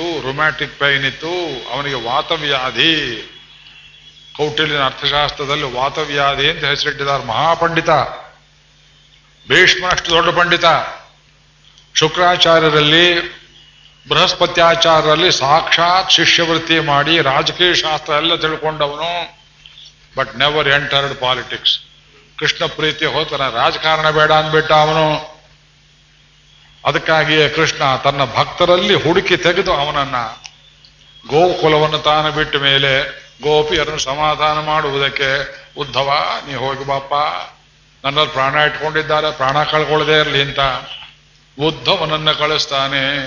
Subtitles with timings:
[0.00, 1.28] ಇತ್ತು romantic pine ಇತ್ತು.
[1.72, 3.22] ಅವನಿಗೆ ವಾತವ್ಯಾಧಿ.
[4.36, 7.90] ಕೌಟಿಲ್ಯನ ಅರ್ಥಶಾಸ್ತ್ರದಲ್ಲಿ ವಾತವ್ಯಾಧಿ ಅಂತ ಹೆಸರಿಟ್ಟಿದ್ದಾರೆ ಮಹಾಪಂಡಿತ.
[9.48, 10.64] ಭೀಷ್ಮನಷ್ಟು ದೊಡ್ಡ ಪಂಡಿತ.
[11.94, 13.20] ಶುಕ್ರಾಚಾರ್ಯರಲ್ಲಿ,
[14.08, 19.38] ಬೃಹಸ್ಪತ್ಯಾಚಾರ್ಯರಲ್ಲಿ ಸಾಕ್ಷಾತ್ ಶಿಷ್ಯವೃತ್ತಿ ಮಾಡಿ ರಾಜಕೀಯ ಶಾಸ್ತ್ರ ಎಲ್ಲ ತಿಳ್ಕೊಂಡವನು.
[20.16, 21.80] But never entered politics
[22.38, 23.48] Krishna ಪ್ರೀತಿ ಹೋತನ.
[23.48, 25.29] ರಾಜಕಾರಣ ಬೇಡ ಅಂದ್ಬಿಟ್ಟ ಅವನು.
[26.84, 30.16] ಅದಕ್ಕಾಗಿಯೇ ಕೃಷ್ಣ ತನ್ನ ಭಕ್ತರಲ್ಲಿ ಹುಡುಕಿ ತೆಗೆದು ಅವನನ್ನ
[31.28, 37.12] ಗೋಕುಲವನ್ನು ತಾನು ಬಿಟ್ಟ ಮೇಲೆ ಗೋಪಿಯರನ್ನು ಸಮಾಧಾನ ಮಾಡುವುದಕ್ಕೆ ಉದ್ಧವ, ನೀ ಹೋಗಿ ಬಾಪ
[38.04, 40.58] ನನ್ನಲ್ಲಿ ಪ್ರಾಣ ಇಟ್ಕೊಂಡಿದ್ದಾರೆ, ಪ್ರಾಣ ಕಳ್ಕೊಳ್ಳದೆ ಇರಲಿ ಅಂತ
[41.60, 43.26] ಉದ್ಧವನನ್ನ ಕಳಿಸ್ತಾನೆ.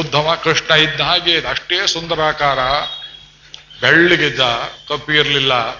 [0.00, 2.58] ಉದ್ಧವ, ಕೃಷ್ಣ ಇದ್ದ ಹಾಗೆ ಅಷ್ಟೇ ಸುಂದರಾಕಾರ.
[3.80, 4.40] ಬೆಳ್ಳಿಗಿದ್ದ,
[4.88, 5.74] ಕಪ್ಪಿ ಇರಲಿಲ್ಲ.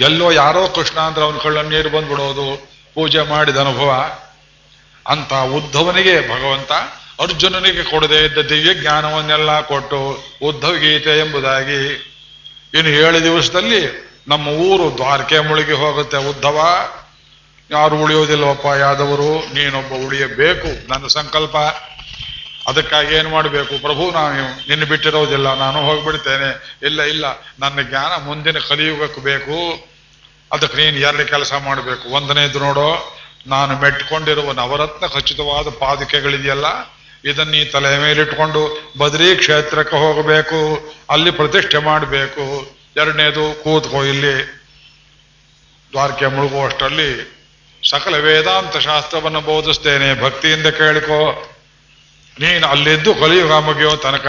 [0.00, 4.18] ಎಲ್ಲೋ ಯಾರೋ ಕೃಷ್ಣ ಅಂದ್ರೆ ಅವನ ಕಳ್ಳ ನೀರು ಬಂದ್ಬಿಡೋದು, ಪೂಜೆ ಮಾಡಿದ ಅನುಭವ.
[5.06, 6.72] ಅಂತ ಉದ್ಧವನಿಗೆ ಭಗವಂತ
[7.20, 12.10] ಅರ್ಜುನನಿಗೆ ಕೊಡದೇ ಇದ್ದ ದಿವ್ಯ ಜ್ಞಾನವನ್ನೆಲ್ಲ ಕೊಟ್ಟು ಉದ್ಧವ ಗೀತೆ ಎಂಬುದಾಗಿ
[12.74, 16.16] ಇನ್ನು ಏಳು ದಿವಸದಲ್ಲಿ ನಮ್ಮ ಊರು ದ್ವಾರಕೆ ಮುಳುಗಿ ಹೋಗುತ್ತೆ.
[16.16, 16.58] ಉದ್ಧವ,
[17.70, 21.56] ಯಾರು ಉಳಿಯೋದಿಲ್ವಪ್ಪ ಯಾದವರು, ನೀನೊಬ್ಬ ಉಳಿಯಬೇಕು, ನನ್ನ ಸಂಕಲ್ಪ.
[22.68, 23.78] ಅದಕ್ಕಾಗಿ ಏನು ಮಾಡಬೇಕು?
[23.78, 26.78] ಪ್ರಭು, ನಾನು ನಿನ್ನ ಬಿಟ್ಟಿರೋದಿಲ್ಲ, ನಾನು ಹೋಗ್ಬಿಡ್ತೇನೆ.
[26.82, 27.24] ಇಲ್ಲ ಇಲ್ಲ,
[27.58, 29.86] ನನ್ನ ಜ್ಞಾನ ಮುಂದಿನ ಕಲಿಯುಗಕ್ಕೆ ಬೇಕು.
[30.52, 32.08] ಅದಕ್ಕೆ ನೀನು ಎರಡು ಕೆಲಸ ಮಾಡಬೇಕು.
[32.08, 36.66] ಒಂದನೇದು ನೋಡೋ ನಾನು ಮೆಟ್ಕೊಂಡಿರುವ ನವರತ್ನ ಖಚಿತವಾದ ಪಾದಿಕೆಗಳಿದೆಯಲ್ಲ?
[37.24, 42.76] ಇದನ್ನ ಈ ತಲೆ ಮೇಲಿಟ್ಕೊಂಡು ಬದ್ರಿ ಕ್ಷೇತ್ರಕ್ಕೆ ಹೋಗಬೇಕು, ಅಲ್ಲಿ ಪ್ರತಿಷ್ಠೆ ಮಾಡಬೇಕು.
[42.96, 44.60] ಎರಡನೇದು ಕೂತ್ಕೋ ಇಲ್ಲಿ.
[45.92, 47.40] ದ್ವಾರಕೆ ಮುಳುಗುವಷ್ಟರಲ್ಲಿ
[47.90, 50.22] ಸಕಲ ವೇದಾಂತ ಶಾಸ್ತ್ರವನ್ನು ಬೋಧಿಸ್ತೇನೆ.
[50.22, 51.50] ಭಕ್ತಿಯಿಂದ ಕೇಳಿಕೋ.
[52.40, 54.26] ನೀನು ಅಲ್ಲಿದ್ದು ಕಲಿಯುಗ ಮುಗಿಯೋ ತನಕ.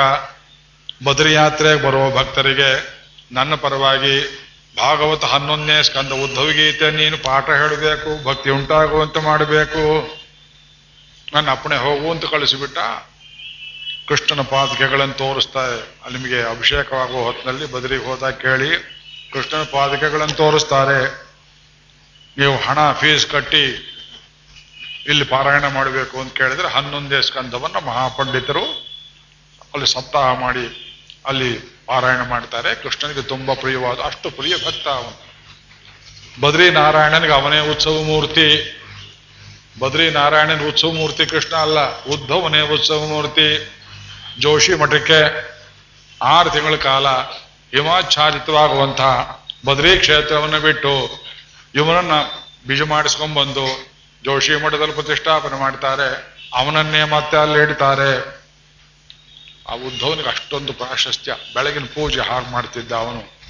[1.03, 3.01] ಬದ್ರಿ ಯಾತ್ರೆಗೆ ಬರುವ ಭಕ್ತರಿಗೆ
[3.31, 4.37] ನನ್ನ ಪರವಾಗಿ
[4.77, 9.83] ಭಾಗವತ ಹನ್ನೊಂದನೇ ಸ್ಕಂದ ಉದ್ಧವಗೀತೆ ನೀನು ಪಾಠ ಹೇಳಬೇಕು, ಭಕ್ತಿ ಉಂಟಾಗುವಂತೆ ಮಾಡಬೇಕು.
[11.33, 12.78] ನನ್ನ ಅಪ್ಪಣೆ ಹೋಗು ಅಂತ ಕಳಿಸಿಬಿಟ್ಟ.
[14.08, 18.72] ಕೃಷ್ಣನ ಪಾದಕೆಗಳನ್ನು ತೋರಿಸ್ತಾರೆ ಅಲ್ಲಿ ನಿಮಗೆ ಅಭಿಷೇಕವಾಗುವ ಹೊತ್ತಿನಲ್ಲಿ ಬದರಿಗೆ ಹೋದಾಗ ಕೇಳಿ
[19.33, 21.02] ಕೃಷ್ಣನ ಪಾದಕೆಗಳನ್ನು ತೋರಿಸ್ತಾರೆ.
[22.38, 23.66] ನೀವು ಹಣ ಫೀಸ್ ಕಟ್ಟಿ
[25.09, 28.66] ಇಲ್ಲಿ ಪಾರಾಯಣ ಮಾಡಬೇಕು ಅಂತ ಕೇಳಿದ್ರೆ ಹನ್ನೊಂದೇ ಸ್ಕಂದವನ್ನ ಮಹಾಪಂಡಿತರು
[29.74, 30.66] ಅಲ್ಲಿ ಸಪ್ತಾಹ ಮಾಡಿ
[31.25, 32.75] ಅಲ್ಲಿ ಪಾರಾಯಣ ಮಾಡ್ತಾರೆ.
[32.75, 35.31] ಕೃಷ್ಣನಿಗೆ ತುಂಬಾ ಪ್ರಿಯವಾದ, ಅಷ್ಟು ಪ್ರಿಯ ಭಕ್ತ ಅವನು.
[36.41, 38.77] ಬದ್ರಿ ನಾರಾಯಣನಿಗೆ ಅವನೇ ಉತ್ಸವ ಮೂರ್ತಿ.
[39.79, 43.77] ಬದ್ರಿ ನಾರಾಯಣನ ಉತ್ಸವ ಮೂರ್ತಿ ಕೃಷ್ಣ ಅಲ್ಲ ಉದ್ಧವನೇ ಉತ್ಸವ ಮೂರ್ತಿ.
[44.39, 45.51] ಜೋಶಿ ಮಠಕ್ಕೆ
[46.21, 51.23] ಆರು ತಿಂಗಳ ಕಾಲ ಹಿಮಾಚ್ಛಾದಿತವಾಗುವಂತಹ ಬದ್ರಿ ಕ್ಷೇತ್ರವನ್ನು ಬಿಟ್ಟು
[51.75, 52.11] ಇವನನ್ನ
[52.67, 53.91] ಬೀಜ ಮಾಡಿಸ್ಕೊಂಡ್ಬಂದು
[54.25, 56.38] ಜೋಶಿ ಮಠದಲ್ಲಿ ಪ್ರತಿಷ್ಠಾಪನೆ ಮಾಡ್ತಾರೆ.
[56.53, 58.41] ಅವನನ್ನೇ ಮತ್ತೆ ಅಲ್ಲಿ ಇಡ್ತಾರೆ.
[59.69, 61.35] ಆ ಉದ್ಧವನಿಗೆ ಅಷ್ಟೊಂದು ಪ್ರಾಶಸ್ತ್ಯ.
[61.53, 63.41] ಬೆಳಗಿನ ಪೂಜೆ ಹಾಗೆ ಮಾಡ್ತಿದ್ದ ಅವನು.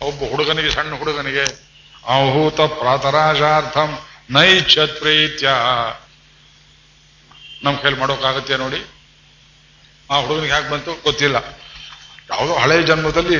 [0.00, 1.70] ಒಬ್ಬ ಹುಡುಗನಿಗೆ, ಸಣ್ಣ ಹುಡುಗನಿಗೆ
[2.06, 3.98] ಆಹೂತ ಪ್ರಾತರಾಜಾರ್ಥಂ
[4.30, 5.48] ನೈಚ್ಛತ್ ಪ್ರೀತ್ಯ.
[7.62, 8.84] ನಮ್ಮ ಕೈಲಿ ಮಾಡೋಕ್ಕಾಗತ್ತೆ ನೋಡಿ.
[10.10, 11.36] ಆ ಹುಡುಗನಿಗೆ ಯಾಕೆ ಬಂತು ಗೊತ್ತಿಲ್ಲ.
[12.30, 13.36] ಯಾವುದೋ ಹಳೆ ಜನ್ಮದಲ್ಲಿ,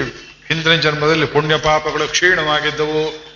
[0.48, 3.30] ಹಿಂದಿನ ಜನ್ಮದಲ್ಲಿ ಪುಣ್ಯ ಪಾಪಗಳು ಕ್ಷೀಣವಾಗಿದ್ದವು.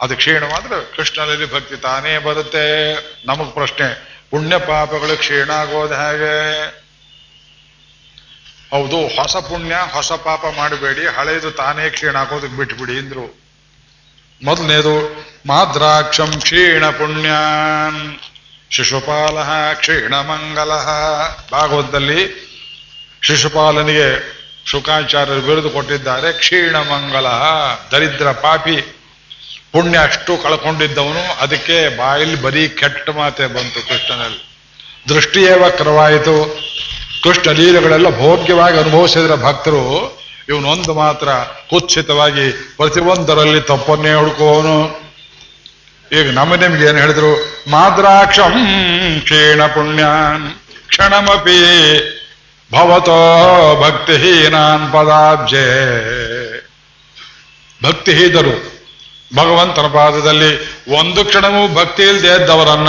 [0.00, 2.94] ಅದು ಕ್ಷೀಣವಾದ್ರೆ ಕೃಷ್ಣನಲ್ಲಿ ಭಕ್ತಿ ತಾನೇ ಬರುತ್ತೆ.
[3.26, 6.89] ನಮಗ್ ಪ್ರಶ್ನೆ, ಪುಣ್ಯ ಪಾಪಗಳು ಕ್ಷೀಣ ಆಗೋದು ಹೇಗೆ?
[8.70, 13.40] ಹೌದು, ಹೊಸ ಪುಣ್ಯ, ಹೊಸ ಪಾಪ ಮಾಡಬೇಡಿ ಹಳೆಯದು ತಾನೇ ಕ್ಷೀಣ ಹಾಕೋದಕ್ಕೆ ಬಿಟ್ಬಿಡಿ ಅಂದ್ರು.
[14.44, 17.30] ಮೊದಲನೇದು, ಮಾದ್ರಾಕ್ಷಂ ಕ್ಷೀಣ ಪುಣ್ಯ.
[18.70, 19.38] ಶಿಶುಪಾಲ
[19.74, 20.70] ಕ್ಷೀಣ ಮಂಗಲ.
[21.52, 22.50] ಭಾಗವತದಲ್ಲಿ
[23.22, 27.26] ಶಿಶುಪಾಲನಿಗೆ ಶುಕಾಚಾರ್ಯರು ಬಿರುದು ಕೊಟ್ಟಿದ್ದಾರೆ, ಕ್ಷೀಣ ಮಂಗಲ,
[27.90, 28.76] ದರಿದ್ರ ಪಾಪಿ.
[29.72, 34.50] ಪುಣ್ಯ ಅಷ್ಟು ಕಳ್ಕೊಂಡಿದ್ದವನು, ಅದಕ್ಕೆ ಬಾಯಲ್ಲಿ ಬರೀ ಕೆಟ್ಟ ಮಾತೆ ಬಂತು ಕೃಷ್ಣನಲ್ಲಿ.
[35.08, 36.70] ದೃಷ್ಟಿಯೇ ವಕ್ರವಾಯಿತು.
[37.22, 41.28] ಕೃಷ್ಣ ಲೀಲೆಗಳೆಲ್ಲ ಭೋಗ್ಯವಾಗಿ ಅನುಭವಿಸಿದ್ರ ಭಕ್ತರು ಇವನೊಂದು ಮಾತ್ರ
[41.70, 45.00] ಕುತ್ಸಿತವಾಗಿ ಪ್ರತಿಯೊಂದರಲ್ಲಿ ತಪ್ಪನ್ನೇ ಹುಡುಕುವವನು.
[46.12, 47.62] ಈಗ ನಮ್ಮ ನಿಮ್ಗೆ ಏನು ಹೇಳಿದ್ರು?
[47.70, 48.54] ಮಾದ್ರಾಕ್ಷಂ
[49.22, 50.54] ಕ್ಷೀಣ ಪುಣ್ಯಾನ್
[50.88, 51.60] ಕ್ಷಣಮಪಿ
[52.72, 55.66] ಭವತೋ ಭಕ್ತಿಹೀನಾನ್ ಪದಾಬ್ಜೆ.
[57.84, 58.80] ಭಕ್ತಿಹೀದರು
[59.36, 62.88] ಭಗವಂತನ ಪಾದದಲ್ಲಿ ಒಂದು ಕ್ಷಣವೂ ಭಕ್ತಿ ಇಲ್ಲದೆ ಇದ್ದವರನ್ನ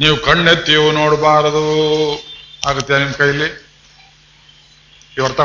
[0.00, 2.32] ನೀವು ಕಣ್ಣೆತ್ತಿಯೂ ನೋಡಬಾರದು.
[2.66, 3.61] ಆಗುತ್ತೆ ನಿಮ್ಮ ಕೈಲಿ?
[5.16, 5.40] ಇವ್ ಅರ್ಥ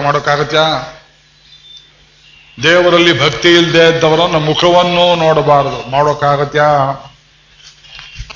[2.64, 5.90] ದೇವರಲ್ಲಿ ಭಕ್ತಿ ಇಲ್ಲದೆ ಇದ್ದವರನ್ನ ಮುಖವನ್ನು ನೋಡಬಾರದು.
[5.90, 6.62] ಮಾಡೋಕಾಗತ್ಯ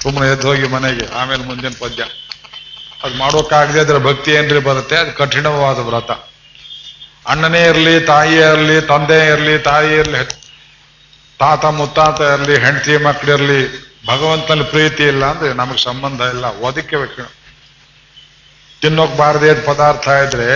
[0.02, 2.04] ಸುಮ್ಮನೆ ಎದ್ದು ಹೋಗಿ ಮನೆಗೆ, ಆಮೇಲೆ ಮುಂದಿನ ಪದ್ಯ.
[3.04, 4.96] ಅದು ಮಾಡೋಕ್ಕಾಗದೆ ಅದ್ರ ಭಕ್ತಿ ಏನ್ರಿ ಬರುತ್ತೆ?
[4.96, 6.12] ಅದು ಕಠಿಣವಾದ ವ್ರತ.
[7.28, 10.22] ಅಣ್ಣನೇ ಇರಲಿ ತಾಯಿಯೇ ಇರಲಿ, ತಂದೆ ಇರಲಿ, ತಾಯಿ ಇರಲಿ
[11.40, 13.60] ತಾತ ಮುತ್ತಾತ ಇರಲಿ, ಹೆಂಡತಿ ಮಕ್ಕಳಿರಲಿ
[14.08, 16.46] ಭಗವಂತನ ಪ್ರೀತಿ ಇಲ್ಲ ಅಂದ್ರೆ ನಮಗೆ ಸಂಬಂಧ ಇಲ್ಲ.
[16.46, 16.96] ಒದಕ್ಕೆ
[18.82, 20.48] ತಿನ್ನೋಕ್ ಬಾರದೇ ಪದಾರ್ಥ ಇದ್ರೆ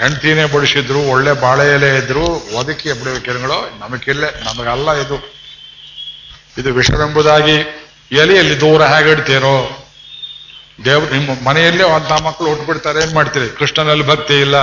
[0.00, 2.24] ಹೆಂಡತಿನೇ ಬಡಿಸಿದ್ರು, ಒಳ್ಳೆ ಬಾಳೆ ಎಲೆ ಇದ್ರು
[2.58, 2.90] ಒದಕ್ಕೆ
[3.26, 5.16] ಕಿರಣಗಳು ನಮಗಿಲ್ಲೇ, ನಮಗಲ್ಲ ಇದು.
[6.58, 7.56] ಇದು ವಿಷವೆಂಬುದಾಗಿ
[8.12, 9.56] ಎಲೆಯಲ್ಲಿ ದೂರ ಹೇಗಿಡ್ತೀರೋ
[10.84, 13.48] ದೇವ್ರು ನಿಮ್ಮ ಮನೆಯಲ್ಲೇ ಅಂತ ಮಕ್ಕಳು ಹುಟ್ಬಿಡ್ತಾರೆ, ಏನ್ ಮಾಡ್ತೀರಿ?
[13.58, 14.56] ಕೃಷ್ಣನಲ್ಲಿ ಭಕ್ತಿ ಇಲ್ಲ.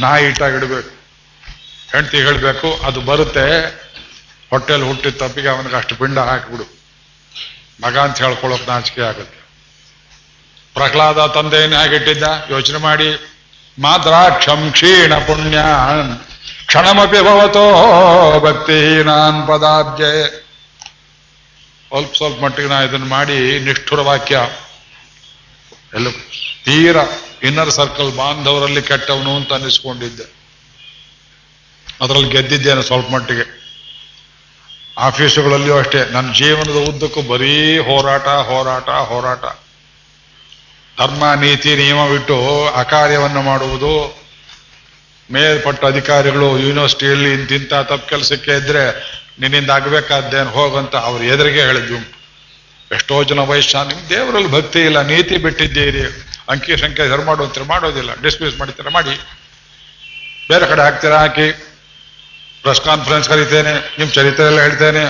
[0.00, 0.90] ನಾಯಿ ಇಟ್ಟಾಗಿಡ್ಬೇಕು
[1.92, 3.46] ಹೆಂಡತಿ ಹೇಳ್ಬೇಕು, ಅದು ಬರುತ್ತೆ.
[4.50, 6.66] ಹೊಟ್ಟೆಲ್ ಹುಟ್ಟಿದ ತಪ್ಪಿಗೆ ಅವನಿಗೆ ಅಷ್ಟು ಪಿಂಡ ಹಾಕಿಬಿಡು.
[7.84, 9.40] ಮಗ ಅಂತ ಹೇಳ್ಕೊಳ್ಳೋಕೆ ನಾಚಿಕೆ ಆಗುತ್ತೆ.
[10.74, 13.08] ಪ್ರಹ್ಲಾದ ತಂದೆಯನ್ನು ಹೇಗಿಟ್ಟಿದ್ದ ಯೋಚನೆ ಮಾಡಿ.
[13.78, 16.18] ಮಾದ್ರಾಕ್ಷಂ ಕ್ಷೀಣ ಪುಣ್ಯಾನ್
[16.66, 17.66] ಕ್ಷಣಮಪಿ ಭವತೋ
[18.40, 20.12] ಭಕ್ತಿಹೀನಾನ್ ಪದಾಬ್ಜೆ
[21.88, 24.36] ಸ್ವಲ್ಪ ಸ್ವಲ್ಪ ಮಟ್ಟಿಗೆ ನಾ ಇದನ್ನು ಮಾಡಿ ನಿಷ್ಠುರ ವಾಕ್ಯ.
[25.94, 26.08] ಎಲ್ಲ
[26.64, 26.96] ತೀರ
[27.42, 30.26] ಇನ್ನರ್ ಸರ್ಕಲ್ ಬಾಂಧವರಲ್ಲಿ ಕೆಟ್ಟವನು ಅಂತ ಅನ್ನಿಸ್ಕೊಂಡಿದ್ದೆ
[32.00, 33.46] ಅದರಲ್ಲಿ ಗೆದ್ದಿದ್ದೇನೆ ಸ್ವಲ್ಪ ಮಟ್ಟಿಗೆ
[34.98, 36.00] ಆಫೀಸುಗಳಲ್ಲಿಯೂ ಅಷ್ಟೇ.
[36.10, 39.44] ನನ್ನ ಜೀವನದ ಉದ್ದಕ್ಕೂ ಬರೀ ಹೋರಾಟ ಹೋರಾಟ ಹೋರಾಟ.
[40.98, 44.26] ಧರ್ಮ, ನೀತಿ, ನಿಯಮ ಬಿಟ್ಟು ಅಕಾರ್ಯವನ್ನು ಮಾಡುವುದು.
[45.32, 48.84] ಮೇಲ್ಪಟ್ಟ ಅಧಿಕಾರಿಗಳು ಯೂನಿವರ್ಸಿಟಿಯಲ್ಲಿ ಇಂತಿಂತ ತಪ್ಪು ಕೆಲಸಕ್ಕೆ ಇದ್ರೆ
[49.40, 52.12] ನಿನ್ನಿಂದ ಆಗಬೇಕಾದ್ದೇನು ಹೋಗಂತ ಅವ್ರ ಎದುರಿಗೆ ಹೇಳಿದ್ವಿ
[52.92, 56.32] ಎಷ್ಟೋ ಜನ ವಯಸ್ಸ ನಿಮ್ ದೇವರಲ್ಲಿ ಭಕ್ತಿ ಇಲ್ಲ, ನೀತಿ ಬಿಟ್ಟಿದ್ದೀರಿ.
[56.48, 58.14] ಅಂಕಿ ಸಂಖ್ಯೆ ಧರ್ಮ ಮಾಡುವಂತ ಮಾಡೋದಿಲ್ಲ.
[58.14, 59.20] ಡಿಸ್ಮಿಸ್ ಮಾಡ್ತೀರ ಮಾಡಿ.
[60.48, 61.52] ಬೇರೆ ಕಡೆ ಹಾಕ್ತೀರಾ, ಹಾಕಿ.
[62.62, 65.04] ಪ್ರೆಸ್ ಕಾನ್ಫರೆನ್ಸ್ ಕರಿತೇನೆ ನಿಮ್ಮ ಚರಿತ್ರೆ ಎಲ್ಲ ಹೇಳ್ತೇನೆ.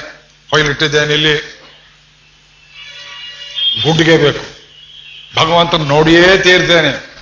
[0.51, 1.37] ಫೈಲ್ ಇಟ್ಟಿದ್ದೇನೆ ಇಲ್ಲಿ.
[3.83, 4.56] ಗುಡ್ಗೆ ಬೇಕು.
[5.37, 7.17] ಭಗವಂತನ ನೋಡಿಯೇ ತೀರ್ತೇನೆ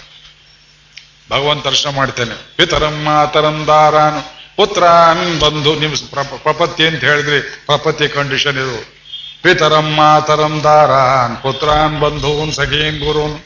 [1.30, 2.56] ಭಗವಂತ ದರ್ಶನ ಮಾಡ್ತೇನೆ.
[2.56, 4.34] ಪಿತರಂ ಮಾತರಂ ದಾರಾನು.
[4.56, 4.84] ಪುತ್ರ
[5.38, 5.96] ಬಂಧು, ನಿಮ್
[6.42, 7.40] ಪ್ರಪತ್ತಿ ಅಂತ ಹೇಳಿದ್ರಿ.
[7.40, 8.94] ಪ್ರಪತ್ತಿ ಕಂಡೀಷನ್ ಇದು.
[9.42, 11.36] ಪಿತರಂ ಮಾತರಂ ದಾರಾನ್.
[11.36, 13.40] ಪುತ್ರಾನ್ ಬಂಧೂನ್ ಸಖೀನ್ ಗುರುನ್.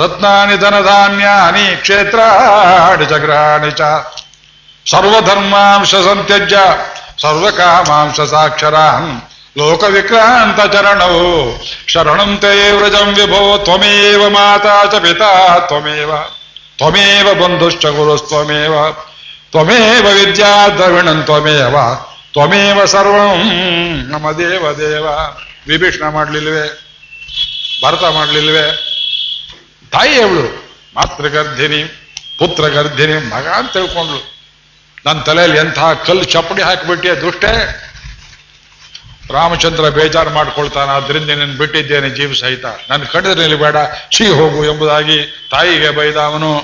[0.00, 3.80] ರತ್ನಾನಿ ಧನಧಾನ್ಯಾನಿ ಕ್ಷೇತ್ರಾಣಿ ಜಗ್ರಹಾಣಿ ಚ.
[4.90, 6.56] ಸರ್ವಧರ್ಮಾಂಶ ಸಂತ್ಯಜ್ಯ.
[7.20, 9.25] ಸರ್ವಕಾಮಾಂಶ ಸಾಕ್ಷರಾನ್.
[9.58, 11.20] ಲೋಕ ವಿಕ್ರಾಂತ ಚರಣವು
[11.86, 16.10] ಶರಣಂ ತೇ ವ್ರಜಂ ವಿಭೋ ತ್ವಮೇವ ಮಾತಾ ಚ ಪಿತಾ ತ್ವಮೇವ
[16.78, 18.92] ತ್ವಮೇವ ಬಂಧುಶ್ಚ ಗುರುಸ್ತ್ವಮೇವ
[19.50, 21.76] ತ್ವಮೇವ ವಿದ್ಯಾ ದ್ರವಿಣಂ ತ್ವಮೇವ
[22.32, 23.40] ತ್ವಮೇವ ಸರ್ವಂ
[24.08, 25.06] ನಮ್ಮ ದೇವ ದೇವ
[25.68, 26.66] ವಿಭೀಷಣ ಮಾಡ್ಲಿಲ್ವೆ?
[27.84, 28.66] ಭರತ ಮಾಡ್ಲಿಲ್ವೆ?
[29.92, 30.44] ತಾಯಿ ಅವಳು,
[30.96, 31.82] ಮಾತೃಗರ್ಧಿನಿ,
[32.38, 34.20] ಪುತ್ರಗರ್ಧಿನಿ, ಮಗ ಅಂತ ತಿಳ್ಕೊಂಡ್ಳು.
[35.06, 37.52] ನನ್ನ ತಲೆಯಲ್ಲಿ ಎಂಥ ಕಲ್ಲು ಚಪ್ಪಡಿ ಹಾಕಿಬಿಟ್ಟೆ ದುಷ್ಟೇ?
[39.30, 42.64] ರಾಮಚಂದ್ರ ಬೇಜಾರು ಮಾಡ್ಕೊಳ್ತಾನ, ಅದರಿಂದ ನೀನು ಬಿಟ್ಟಿದ್ದೇನೆ ಜೀವ ಸಹಿತ.
[42.90, 43.76] ನನ್ನ ಕಡಿದ್ರಲ್ಲಿ ಬೇಡ
[44.12, 46.58] ಛೀ ಹೋಗು ಎಂಬುದಾಗಿ ತಾಯಿಗೆ ಬೈದ ಅವನು.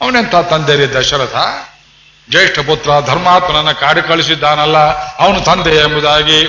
[0.00, 1.36] ಅವನೆಂತ ತಂದೆರಿ ದಶರಥ?
[2.30, 4.78] ಜ್ಯೇಷ್ಠ ಪುತ್ರ, ಧರ್ಮಾತ್ಮನನ್ನ ಕಾಡಿ ಕಳಿಸಿದ್ದಾನಲ್ಲ,
[5.16, 6.40] ಅವನು ತಂದೆ ಎಂಬುದಾಗಿ.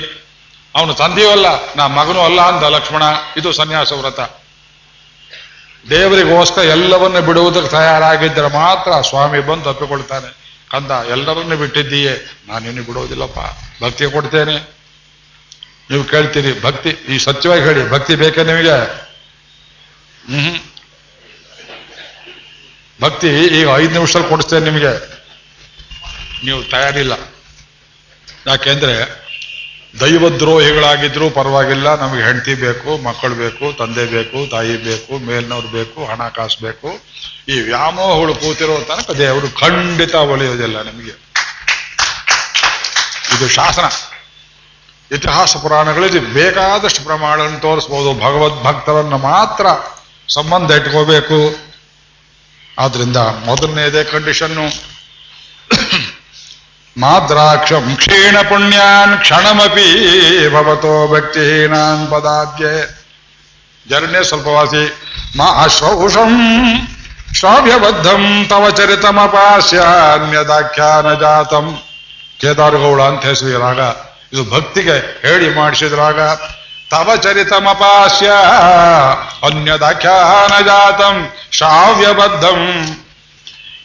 [0.75, 1.35] ಅವನು ತಂದೆಯೂ
[1.75, 3.03] ನಾ ಮಗನೂ ಅಲ್ಲ ಅಂದ ಲಕ್ಷ್ಮಣ.
[3.37, 4.19] ಇದು ಸನ್ಯಾಸ ವ್ರತ.
[5.89, 10.29] ದೇವರಿಗೋಸ್ಕರ ಎಲ್ಲವನ್ನು ಬಿಡುವುದಕ್ಕೆ ತಯಾರಾಗಿದ್ದರೆ ಮಾತ್ರ ಸ್ವಾಮಿ ಬಂದು ತಪ್ಪಿಕೊಳ್ತಾನೆ
[10.71, 12.13] ಕಂದ ಎಲ್ಲರನ್ನು ಬಿಟ್ಟಿದ್ದೀಯೇ?
[12.47, 13.39] ನಾನೇನು ಬಿಡೋದಿಲ್ಲಪ್ಪ
[13.83, 14.82] ಭಕ್ತಿ ಕೊಡ್ತೇನೆ.
[15.89, 19.03] ನೀವು ಕೇಳ್ತೀರಿ, ಭಕ್ತಿ, ಈ ಸತ್ಯವಾಗಿ ಹೇಳಿ, ಭಕ್ತಿ ಬೇಕೇ ನಿಮಗೆ?
[20.27, 20.59] ಹ್ಮ್.
[23.01, 25.13] ಭಕ್ತಿ ಈಗ ಐದು ನಿಮಿಷದಲ್ಲಿ ಕೊಡಿಸ್ತೇನೆ ನಿಮಗೆ.
[26.45, 27.13] ನೀವು ತಯಾರಿಲ್ಲ.
[28.47, 29.23] ಯಾಕೆಂದ್ರೆ
[29.99, 36.61] ದೈವದ್ರೋಹಿಗಳಾಗಿದ್ರು ಪರವಾಗಿಲ್ಲ, ನಮಗೆ ಹೆಂಡತಿ ಬೇಕು, ಮಕ್ಕಳು ಬೇಕು, ತಂದೆ ಬೇಕು, ತಾಯಿ ಬೇಕು, ಮೇಲ್ನವ್ರು ಬೇಕು ಹಣ ಕಾಸು
[36.61, 37.01] ಬೇಕು.
[37.49, 41.11] ಈ ವ್ಯಾಮೋಹಗಳು ಕೂತಿರೋ ತನಕ ದೇವರು ಖಂಡಿತ ಒಲಿಯೋದಿಲ್ಲ ನಿಮಗೆ.
[43.35, 44.12] ಇದು ಶಾಸನ.
[45.13, 48.13] ಇತಿಹಾಸ ಪುರಾಣಗಳಲ್ಲಿ ಬೇಕಾದಷ್ಟು ಪ್ರಮಾಣವನ್ನು ತೋರಿಸ್ಬೋದು.
[48.13, 49.65] ಭಗವದ್ಭಕ್ತರನ್ನು ಮಾತ್ರ
[50.33, 51.55] ಸಂಬಂಧ ಇಟ್ಕೋಬೇಕು.
[52.79, 54.93] ಆದ್ರಿಂದ ಮೊದಲನೇದೇ ಕಂಡೀಷನ್ನು.
[56.97, 63.03] ಮಾದ್ರಾಕ್ಷಂ ಕ್ಷೀಣ ಪುಣ್ಯಾನ್ ಕ್ಷಣಮಪಿ ಭವತೋ ಭಕ್ತಿಹೀನಾನ್ ಪದಾಬ್ಜೆ.
[63.89, 65.01] ಜರಣ್ಯ ಸ್ವಲ್ಪವಾಸಿ.
[65.37, 66.37] ಮಾ ಅಶ್ವೌಷಂ
[67.33, 71.81] ಶ್ರಾವ್ಯಬದ್ಧಂ ತವ ಚರಿತಮಪಾಸ್ಯಾನ್ಯದಾಖ್ಯಾನ ಜಾತಂ.
[72.41, 73.79] ಕೇದಾರಗೌಳ ಅಂತ ಹೆಸರು ರಾಗ.
[74.33, 76.19] ಇದು ಭಕ್ತಿಗೆ ಹೇಳಿ ಮಾಡಿಸಿದ್ರಾಗ,
[76.91, 78.29] ತವ ಚರಿತಮಪಾಸ್ಯ
[79.43, 82.59] ಅನ್ಯದಾಖ್ಯಾನ ಜಾತಂ, ಶ್ರಾವ್ಯಬದ್ಧಂ.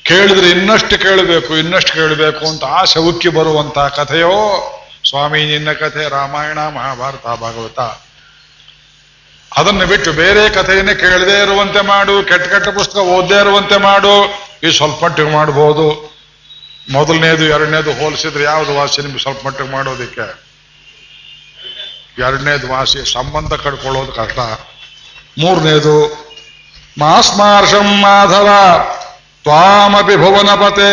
[0.02, 4.36] ಕೇಳಿದ್ರೆ ಇನ್ನಷ್ಟು ಕೇಳಬೇಕು ಇನ್ನಷ್ಟು ಕೇಳಬೇಕು ಅಂತ ಆಸೆ ಉಕ್ಕಿ ಬರುವಂತ ಕಥೆಯೋ,
[5.10, 7.80] ಸ್ವಾಮಿ ನಿನ್ನ ಕಥೆ ರಾಮಾಯಣ, ಮಹಾಭಾರತ, ಭಾಗವತ.
[9.56, 14.14] ಅದನ್ನು ಬಿಟ್ಟು ಬೇರೆ ಕಥೆಯನ್ನು ಕೇಳದೇ ಇರುವಂತೆ ಮಾಡು, ಕೆಟ್ಟ ಕೆಟ್ಟ ಪುಸ್ತಕ ಓದದೇ ಇರುವಂತೆ ಮಾಡು,
[14.62, 16.07] ಈ ಸ್ವಲ್ಪ ಮಾಡಬಹುದು
[16.90, 20.26] ಮೊದಲನೇದು, ಎರಡನೇದು ಹೋಲಿಸಿದ್ರೆ ಯಾವುದು ವಾಸಿ ನಿಮ್ಗೆ ಸ್ವಲ್ಪ ಮಟ್ಟಿಗೆ ಮಾಡೋದಿಕ್ಕೆ?
[22.18, 24.38] ಎರಡನೇದು ವಾಸಿ ಸಂಬಂಧ ಕಡ್ಕೊಳ್ಳೋದು ಕಷ್ಟ.
[25.38, 25.96] ಮೂರನೇದು,
[26.98, 28.48] ಮಾಸ್ಮಾರ್ಷಂ ಮಾಧವ,
[29.42, 30.90] ತ್ವಾಮಪಿ ಭುವನಪತೆ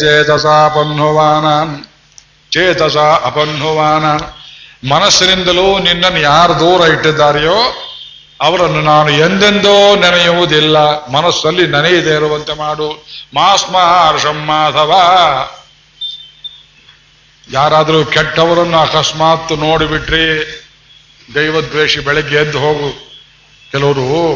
[0.00, 1.84] ಚೇತಸ ಅಪನ್ಹುವಾನಾನ್
[2.52, 4.24] ಚೇತಸ ಅಪನ್ಹುವಾನಾನ್
[4.90, 7.58] ಮನಸ್ಸಿನಿಂದಲೂ ನಿನ್ನನ್ನು ಯಾರು ದೂರ ಇಟ್ಟಿದ್ದಾರೆಯೋ
[8.40, 11.06] ಅವರನ್ನು ನಾನು ಎಂದೆಂದೋ ನೆನೆಯುವುದಿಲ್ಲ.
[11.06, 13.06] ಮನಸ್ಸಲ್ಲಿ ನೆನೆಯದೇ ಇರುವಂತೆ ಮಾಡು.
[13.34, 14.92] ಮಾಸ್ಮಹರ್ಷಂ ಮಾಧವ.
[17.52, 20.24] ಯಾರಾದರೂ ಕೆಟ್ಟವರನ್ನು ಅಕಸ್ಮಾತ್ ನೋಡಿಬಿಟ್ರಿ
[21.34, 23.08] ದೈವದ್ವೇಷಿ ಬೆಳಗ್ಗೆ ಎದ್ದು ಹೋಗು.
[23.70, 24.34] ಕೆಲವರು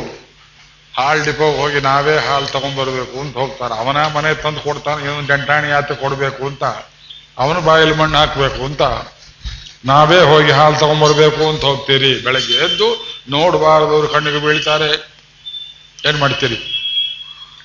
[0.98, 3.78] ಹಾಲ್ ಡಿಪೋ ಹೋಗಿ ನಾವೇ ಹಾಲು ತಗೊಂಡ್ಬರ್ಬೇಕು ಅಂತ ಹೋಗ್ತಾರೆ.
[3.78, 6.64] ಅವನ ಮನೆ ತಂದು ಕೊಡ್ತಾನೆ ಏನು ಗಂಟಾಣಿ ಯಾತ್ರೆ ಕೊಡಬೇಕು ಅಂತ.
[7.38, 8.82] ಅವನು ಬಾಯಲ್ಲಿ ಮಣ್ಣು ಹಾಕಬೇಕು ಅಂತ.
[9.84, 12.24] ನಾವೇ ಹೋಗಿ ಹಾಲು ತಗೊಂಡ್ಬರ್ಬೇಕು ಅಂತ ಹೋಗ್ತೀರಿ.
[12.24, 15.12] ಬೆಳಗ್ಗೆ ಎದ್ದು ನೋಡಬಾರದವ್ರು ಕಣ್ಣಿಗೆ ಬೀಳ್ತಾರೆ.
[16.08, 16.54] ಏನ್ ಮಾಡ್ತೀರಿ?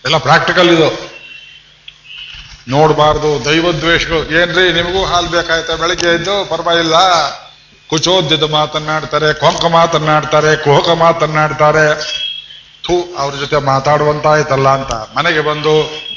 [0.06, 1.18] ಎಲ್ಲ ಪ್ರಾಕ್ಟಿಕಲ್ ಇದು.
[2.68, 5.72] ನೋಡಬಾರ್ದು ದೈವದ್ವೇಷಗಳು ಏನ್ರಿ, ನಿಮಗೂ ಹಾಲು ಬೇಕಾಯ್ತ?
[5.72, 6.96] ಬೆಳಗ್ಗೆ ಇದ್ದು ಪರವಾಗಿಲ್ಲ.
[7.90, 12.18] ಕುಚೋದ್ಯದ ಮಾತನ್ನಾಡ್ತಾರೆ, ಕೊಂಕ ಮಾತನ್ನಾಡ್ತಾರೆ, ಕುಹಕ ಮಾತನ್ನಾಡ್ತಾರೆ.
[12.84, 15.18] ಥೂ, ಅವ್ರ ಜೊತೆ ಮಾತಾಡುವಂತಾಯ್ತಲ್ಲ ಅಂತ.
[15.18, 16.08] ಮನೆಗೆ ಬಂದು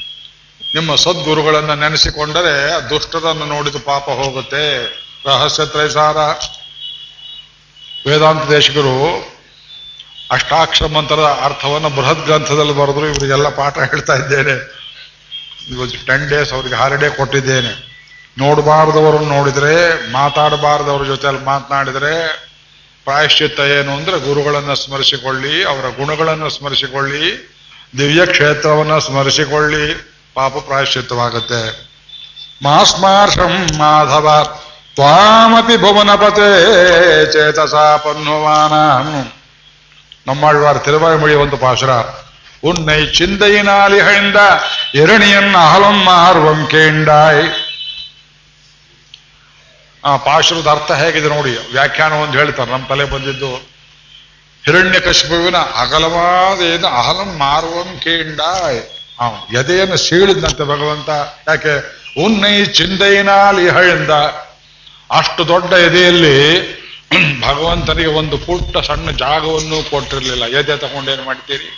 [0.75, 4.85] ನಿಮ್ಮ ಸದ್ಗುರುಗಳನ್ನ ನೆನೆಸಿಕೊಂಡರೆ ದುಷ್ಟರನ್ನು ನೋಡಿದ ಪಾಪ ಹೋಗುತ್ತೆ.
[5.25, 6.17] ರಹಸ್ಯ ತ್ರೈಸಾರ.
[8.07, 9.31] ವೇದಾಂತ ದೇಶಕರು
[10.31, 14.81] ಅಷ್ಟಾಕ್ಷರ ಮಂತ್ರದ ಅರ್ಥವನ್ನು ಬೃಹತ್ ಗ್ರಂಥದಲ್ಲಿ ಬರೆದ್ರು ಇವರಿಗೆಲ್ಲ ಪಾಠ ಹೇಳ್ತಾ ಇದ್ದೇನೆ.
[15.69, 17.91] ಇವತ್ತು ಟೆನ್ ಡೇಸ್ ಅವ್ರಿಗೆ ಹಾಲಿಡೇ ಕೊಟ್ಟಿದ್ದೇನೆ.
[18.37, 22.33] ನೋಡಬಾರ್ದವರನ್ನು ನೋಡಿದರೆ, ಮಾತಾಡಬಾರ್ದವ್ರ ಜೊತೆಯಲ್ಲಿ ಮಾತನಾಡಿದರೆ
[23.03, 27.49] ಪ್ರಾಯಶ್ಚಿತ್ತ ಏನು ಅಂದ್ರೆ ಗುರುಗಳನ್ನು ಸ್ಮರಿಸಿಕೊಳ್ಳಿ, ಅವರ ಗುಣಗಳನ್ನು ಸ್ಮರಿಸಿಕೊಳ್ಳಿ,
[27.97, 30.13] ದಿವ್ಯ ಕ್ಷೇತ್ರವನ್ನು ಸ್ಮರಿಸಿಕೊಳ್ಳಿ.
[30.33, 31.91] ಪಾಪ ಪ್ರಾಯಶ್ಚಿತ್ತವಾಗುತ್ತೆ.
[32.63, 34.57] ಮಾಸ್ಮಾರ್ಷಂ ಮಾಧವ
[35.00, 36.48] ತ್ವಾಮಪಿ ಭುವನಪತೆ
[37.32, 38.74] ಚೇತಸ ಪನ್ನುವಾನ
[40.26, 41.92] நம்மாழ்வார் திருவாய்மொழி ಒಂದು ಪಾಶುರ
[42.62, 44.40] ಉನ್ನೈ ಚಿಂದೈನಾಲಿಹಳಿಂದ
[44.94, 47.44] ಎರಣಿಯನ್ನ ಅಹಲಂ ಮಾರ್ವಂ ಕೇಂಡಾಯ್
[50.04, 53.50] ಆ ಪಾಶುರದ ಅರ್ಥ ಹೇಗಿದೆ ನೋಡಿ ವ್ಯಾಖ್ಯಾನ ಒಂದು ಹೇಳ್ತಾರೆ ನಮ್ಮ ತಲೆ ಬಂದಿದ್ದು
[54.64, 58.80] ಹಿರಣ್ಯ ಕಶ್ಮುವಿನ ಅಗಲವಾದ ಏನು ಅಹಲಂ ಮಾರುವಂ ಕೇಂಡಾಯ್
[59.20, 59.26] ಆ
[59.60, 61.10] ಎದೆಯನ್ನು ಸೀಳಿದಂತೆ ಭಗವಂತ
[61.48, 61.74] ಯಾಕೆ
[62.20, 64.12] ಉನ್ನೈ ಚಿಂದೈನಾಲಿಹಳಿಂದ
[65.11, 66.35] ಅಷ್ಟು ದೊಡ್ಡ ಎದೆಯಲ್ಲಿ
[67.41, 70.43] ಭಗವಂತನಿಗೆ ಒಂದು ಪುಟ್ಟ ಸಣ್ಣ ಜಾಗವನ್ನು ಕೊಟ್ಟಿರಲಿಲ್ಲ.
[70.59, 71.69] ಎದೆ ತಗೊಂಡೇನು ಮಾಡ್ತೀರಿ?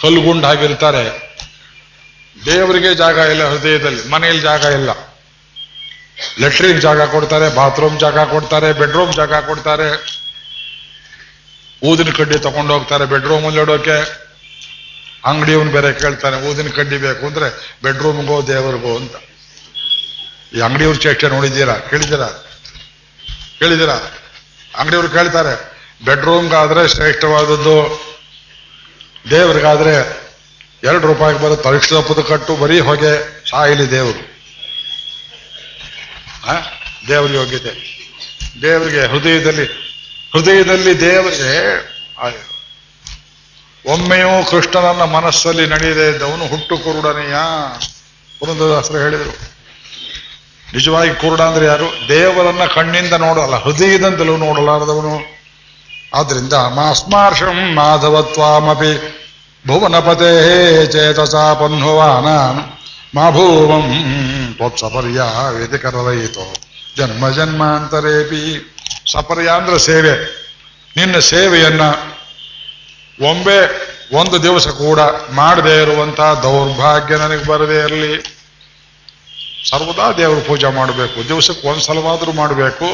[0.00, 1.04] ಕಲ್ಲುಗುಂಡು ಆಗಿರ್ತಾರೆ
[2.46, 4.90] ದೇವರಿಗೆ ಜಾಗ ಇಲ್ಲ ಹೃದಯದಲ್ಲಿ, ಮನೆಯಲ್ಲಿ ಜಾಗ ಇಲ್ಲ.
[6.40, 9.88] ಲೆಟ್ರಿನ್ ಜಾಗ ಕೊಡ್ತಾರೆ, ಬಾತ್ರೂಮ್ ಜಾಗ ಕೊಡ್ತಾರೆ, ಬೆಡ್ರೂಮ್ ಜಾಗ ಕೊಡ್ತಾರೆ.
[11.82, 13.96] ಊದಿನ ಕಡ್ಡಿ ತಗೊಂಡು ಹೋಗ್ತಾರೆ ಬೆಡ್ರೂಮ್ ಅಲ್ಲಿ ಇಡೋಕೆ.
[15.24, 17.48] ಅಂಗಡಿಯವನು ಬೇರೆ ಕೇಳ್ತಾನೆ, ಊದಿನ ಕಡ್ಡಿ ಬೇಕು ಅಂದ್ರೆ
[17.82, 19.16] ಬೆಡ್ರೂಮ್ಗೋ ದೇವರಿಗೋ ಅಂತ.
[20.54, 21.74] ಈ ಅಂಗಡಿಯವ್ರ ಚೇಷ್ಟೆ ನೋಡಿದ್ದೀರಾ?
[21.74, 22.28] ಕೇಳಿದ್ದೀರಾ?
[23.58, 23.94] ಕೇಳಿದ್ದೀರಾ?
[24.78, 27.74] ಅಂಗಡಿಯವ್ರು ಕೇಳ್ತಾರೆ ಬೆಡ್ರೂಮ್ಗಾದ್ರೆ ಶ್ರೇಷ್ಠವಾದದ್ದು,
[29.30, 29.94] ದೇವ್ರಿಗಾದ್ರೆ
[30.84, 34.36] ಎರಡು ರೂಪಾಯಿಗೆ ಬರುತ್ತೆ ಅರಿಶಿನ ಕಟ್ಟು ಬರೀ ಹೊಗೆ, ಸಾಯಿಲಿ ದೇವರು.
[37.08, 37.72] ದೇವರ ಯೋಗ್ಯತೆ.
[38.62, 39.66] ದೇವರಿಗೆ ಹೃದಯದಲ್ಲಿ
[40.32, 41.96] ಹೃದಯದಲ್ಲಿ ದೇವರಿಗೆ
[43.86, 47.34] ಒಮ್ಮೆಯೂ ಕೃಷ್ಣನನ್ನ ಮನಸ್ಸಲ್ಲಿ ನಡೆಯದೇ ಇದ್ದವನು ಹುಟ್ಟು ಕುರುಡನೆಯ.
[48.38, 49.55] ಪುರಂದದಾಸರು ಹೇಳಿದರು
[50.74, 52.08] ನಿಜವಾಗಿ ಕುರುಡ ಅಂದ್ರೆ ಯಾರು?
[52.08, 55.36] ದೇವರನ್ನ ಕಣ್ಣಿಂದ ನೋಡಲ್ಲ, ಹೃದಯದಿಂದಲೂ ನೋಡಲಾರದವನು.
[56.14, 59.22] ಆದ್ರಿಂದ ಮಾಸ್ಮಾರ್ಷಂ ಮಾಧವತ್ವಾಮಪಿ
[59.66, 60.32] ಭುವನಪತೆ
[60.86, 62.28] ಚೇತಸಾ ಪನ್ಹುವಾನ
[63.14, 63.86] ಮಾ ಭೂವಂ
[64.56, 65.20] ತ್ವತ್ಸಪರ್ಯ
[65.58, 66.54] ವೇದಿಕರಯಿತೋ
[66.96, 68.74] ಜನ್ಮ ಜನ್ಮಾಂತರೇಪಿ
[69.12, 70.14] ಸಪರ್ಯ ಅಂದ್ರೆ ಸೇವೆ.
[70.96, 71.80] ನಿನ್ನ ಸೇವೆಯನ್ನ
[73.30, 73.58] ಒಮ್ಮೆ
[74.16, 78.35] ಒಂದು ದಿವಸ ಕೂಡ ಮಾಡದೇ ಇರುವಂತಹ ದೌರ್ಭಾಗ್ಯ ನನಗೆ ಬರದೇ ಇರಲಿ.
[79.68, 81.28] ಸರ್ವದಾ ದೇವರ ಪೂಜೆ ಮಾಡಬೇಕು.
[81.28, 82.88] ದಿವಸಕ್ಕೆ ಒಂದ್ಸಲವಾದ್ರೂ ಮಾಡಬೇಕು.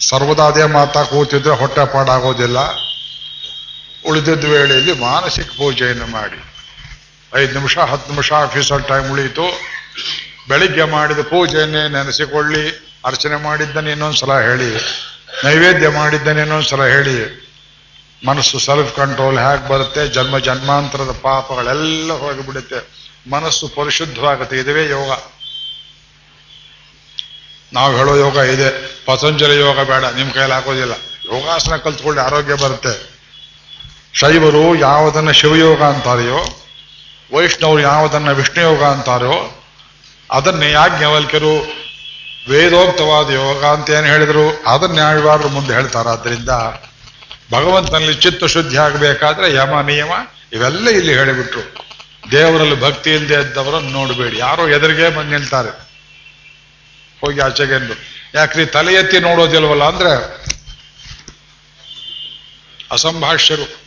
[0.00, 2.58] ಸರ್ವದಾ ಅದೇ ಮಾತಾ ಕೂತಿದ್ರೆ ಹೊಟ್ಟೆ ಪಾಡಾಗೋದಿಲ್ಲ.
[4.06, 6.44] ಉಳಿದಿದ್ದ ವೇಳೆಯಲ್ಲಿ ಮಾನಸಿಕ ಪೂಜೆಯನ್ನು ಮಾಡಿ.
[7.36, 9.60] ಐದು ನಿಮಿಷ, ಹತ್ತು ನಿಮಿಷ ಆಫೀಸಲ್ಲಿ ಟೈಮ್ ಉಳಿಯಿತು.
[10.48, 12.92] ಬೆಳಿಗ್ಗೆ ಮಾಡಿದ ಪೂಜೆಯನ್ನೇ ನೆನೆಸಿಕೊಳ್ಳಿ.
[13.04, 14.76] ಅರ್ಚನೆ ಮಾಡಿದ್ದನ್ನು ಇನ್ನೊಂದ್ಸಲ ಹೇಳಿ.
[15.44, 17.50] ನೈವೇದ್ಯ ಮಾಡಿದ್ದನ್ನು ಇನ್ನೊಂದ್ಸಲ ಹೇಳಿ.
[18.26, 20.08] ಮನಸ್ಸು ಸೆಲ್ಫ್ ಕಂಟ್ರೋಲ್ ಹೇಗೆ ಬರುತ್ತೆ?
[20.08, 23.09] ಜನ್ಮ ಜನ್ಮಾಂತರದ ಪಾಪಗಳೆಲ್ಲ ಹೋಗಿಬಿಡುತ್ತೆ.
[23.28, 24.58] ಮನಸ್ಸು ಪರಿಶುದ್ಧವಾಗುತ್ತೆ.
[24.58, 25.10] ಇದುವೇ ಯೋಗ.
[27.72, 28.86] ನಾವು ಹೇಳೋ ಯೋಗ ಇದೆ.
[29.04, 30.04] ಪತಂಜಲಿ ಯೋಗ ಬೇಡ.
[30.04, 30.92] ನಿಮ್ಮ ಕೈಯಲ್ಲಿ ಹಾಕೋದಿಲ್ಲ.
[31.32, 33.10] ಯೋಗಾಸನ ಕಲ್ತ್ಕೊಳ್ಳಿ ಆರೋಗ್ಯ ಬರುತ್ತೆ.
[34.14, 36.66] ಶೈವರು ಯಾವುದನ್ನ ಶಿವಯೋಗ ಅಂತಾರೆಯೋ,
[37.32, 39.64] ವೈಷ್ಣವರು ಯಾವುದನ್ನ ವಿಷ್ಣು ಯೋಗ ಅಂತಾರೋ
[40.30, 41.58] ಅದನ್ನೇ ಯಾಜ್ಞವಲ್ಕ್ಯರು
[42.48, 46.50] ವೇದೋಕ್ತವಾದ ಯೋಗ ಅಂತ ಏನು ಹೇಳಿದ್ರು, ಅದನ್ನ ನ್ಯಾಯವಾದ್ರು ಮುಂದೆ ಹೇಳ್ತಾರಾದ್ರಿಂದ
[47.52, 50.10] ಭಗವಂತನಲ್ಲಿ ಚಿತ್ತ ಶುದ್ಧಿ ಆಗಬೇಕಾದ್ರೆ ಯಮ, ನಿಯಮ
[50.52, 51.89] ಇವೆಲ್ಲ ಇಲ್ಲಿ ಹೇಳಿಬಿಟ್ರು.
[52.30, 54.38] ದೇವರಲ್ಲಿ ಭಕ್ತಿ ಇಲ್ಲದೆ ಇದ್ದವರನ್ನು ನೋಡಬೇಡಿ.
[54.38, 55.70] ಯಾರೋ ಎದುರಿಗೆ ಬಂದು ನಿಲ್ತಾರೆ.
[57.20, 57.94] ಹೋಗಿ ಆಚೆಗೆಂದು
[58.34, 60.40] ಯಾಕ್ರಿ ತಲೆ ಎತ್ತಿ ನೋಡೋದಿಲ್ವಲ್ಲ ಅಂದ್ರೆ
[62.90, 63.80] ಅಸಂಭಾಷ್ಯರು.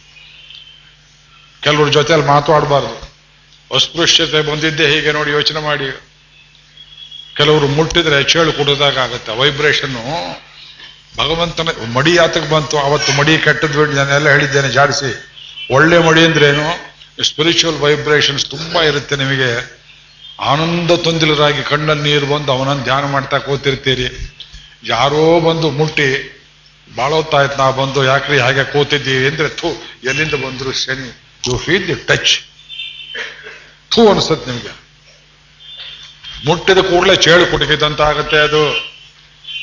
[1.62, 3.13] ಕೆಲವ್ರ ಜೊತೆಯಲ್ಲಿ ಮಾತಾಡಬಾರ್ದು.
[3.75, 6.00] ಅಸ್ಪೃಶ್ಯತೆ ಬಂದಿದ್ದೆ ಹೀಗೆ ನೋಡಿ ಯೋಚನೆ ಮಾಡಿ.
[7.38, 9.32] ಕೆಲವರು ಮುಟ್ಟಿದ್ರೆ ಚೇಳು ಕುಡಿದಾಗ ಆಗುತ್ತೆ.
[9.32, 10.34] ವೈಬ್ರೇಷನ್ನು
[11.18, 12.78] ಭಗವಂತನ ಮಡಿ ಯಾತಕ್ಕೆ ಬಂತು?
[12.78, 15.30] ಅವತ್ತು ಮಡಿ ಕೆಟ್ಟದ್ಬಿಟ್ಟು ಎಲ್ಲ ಹೇಳಿದ್ದೇನೆ, ಜಾಡಿಸಿ.
[15.72, 16.93] ಒಳ್ಳೆ ಮಡಿ ಅಂದ್ರೇನು?
[17.22, 19.84] ಸ್ಪಿರಿಚುವಲ್ ವೈಬ್ರೇಷನ್ಸ್ ತುಂಬಾ ಇರುತ್ತೆ ನಿಮಗೆ.
[20.39, 24.34] ಆನಂದ ತೊಂದಿಲರಾಗಿ ಕಣ್ಣಲ್ಲಿ ನೀರು ಬಂದು ಅವನನ್ನು ಧ್ಯಾನ ಮಾಡ್ತಾ ಕೂತಿರ್ತೀರಿ.
[24.84, 26.39] ಯಾರೋ ಬಂದು ಮುಟ್ಟಿ
[26.98, 29.67] ಭಾಳ ಹೊತ್ತಾಯ್ತು ನಾ ಬಂದು ಯಾಕ್ರಿ ಹಾಗೆ ಕೂತಿದ್ದೀವಿ ಅಂದ್ರೆ ಥೂ,
[30.03, 32.43] ಎಲ್ಲಿಂದ ಬಂದ್ರು ಶನಿ, ಯು ಫೀಲ್ ದಿ ಟಚ್.
[33.91, 34.84] ಥೂ ಅನ್ಸತ್ ನಿಮಗೆ.
[36.46, 38.93] ಮುಟ್ಟಿದ ಕೂಡಲೇ ಚೇಳು ಕುಟುಕಿದಂತ ಆಗುತ್ತೆ ಅದು.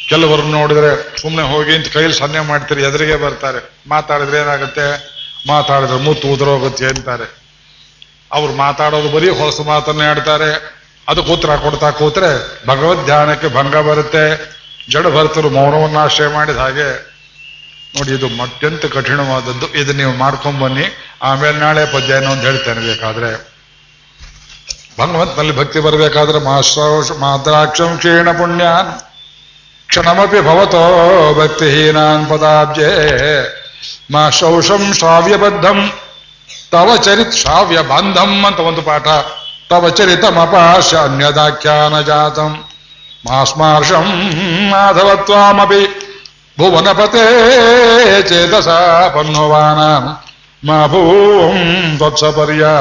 [0.08, 3.80] ಕೆಲವರು ನೋಡಿದ್ರೆ ಸುಮ್ಮನೆ ಹೋಗಿ ಅಂತ ಕೈಯಲ್ಲಿ ಸನ್ನೆ ಮಾಡ್ತೀರಿ, ಎದುರಿಗೆ ಬರ್ತಾರೆ.
[3.86, 5.10] ಮಾತಾಡಿದ್ರೆ ಏನಾಗುತ್ತೆ?
[5.46, 7.39] ಮಾತಾಡಿದ್ರೆ ಮುತ್ತು ಉದುರೋಗುತ್ತೆ ಅಂತಾರೆ.
[8.32, 10.80] ಅವ್ರು ಮಾತಾಡೋದು ಬರೀ ಹೊಸ ಮಾತನ್ನೇ ಆಡ್ತಾರೆ.
[11.08, 12.30] ಅದು ಕೂತ್ರ ಕೊಡ್ತಾ ಕೂತ್ರೆ
[12.66, 14.24] ಭಗವದ್ ಧ್ಯಾನಕ್ಕೆ ಭಂಗ ಬರುತ್ತೆ.
[14.90, 17.10] ಜಡ ಭರ್ತರು ಮೌನವನ್ನು ಆಶ್ರಯ ಮಾಡಿದ ಹಾಗೆ.
[17.96, 19.74] ನೋಡಿ, ಇದು ಅತ್ಯಂತ ಕಠಿಣವಾದದ್ದು.
[19.74, 20.84] ಇದು ನೀವು ಮಾಡ್ಕೊಂಬನ್ನಿ
[21.22, 23.50] ಆಮೇಲೆ ನಾಳೆ ಪದ್ಯ ಅಂತ ಹೇಳ್ತೇನೆ ಬೇಕಾದ್ರೆ.
[25.00, 29.00] ಭಗವಂತನಲ್ಲಿ ಭಕ್ತಿ ಬರಬೇಕಾದ್ರೆ ಮಾಶ್ರೌಷ ಮಾದ್ರಾಕ್ಷಂ ಕ್ಷೀಣ ಪುಣ್ಯಾನ್
[29.88, 32.90] ಕ್ಷಣಮಪಿ ಭವತೋ ಭಕ್ತಿಹೀನಾನ್ ಪದಾಬ್ಜೆ.
[34.12, 35.92] ಮಾ ಶೌಷಂ ಶ್ರಾವ್ಯಬದ್ಧಂ.
[36.70, 39.06] ತವ ಚರಿತ್ ಶ್ರಾವ್ಯ ಬಾಂಧಂ ಅಂತ ಒಂದು ಪಾಠ.
[39.70, 42.64] ತವ ಚರಿತಮಪಾಶ ಅನ್ಯದಾಖ್ಯಾನ ಜಾತಂ.
[43.30, 44.06] ಮಾಸ್ಮಾರ್ಷಂ
[44.70, 45.82] ಮಾಧವತ್ವಾಮಪಿ
[46.58, 47.24] ಭುವನಪತೆ
[48.22, 48.68] ಚೇತಸ
[49.14, 49.80] ಪನ್ನೋವಾನ.
[50.68, 52.72] ಮಾ ಭೂಂ ತ್ವತ್ಸಪರ್ಯಾ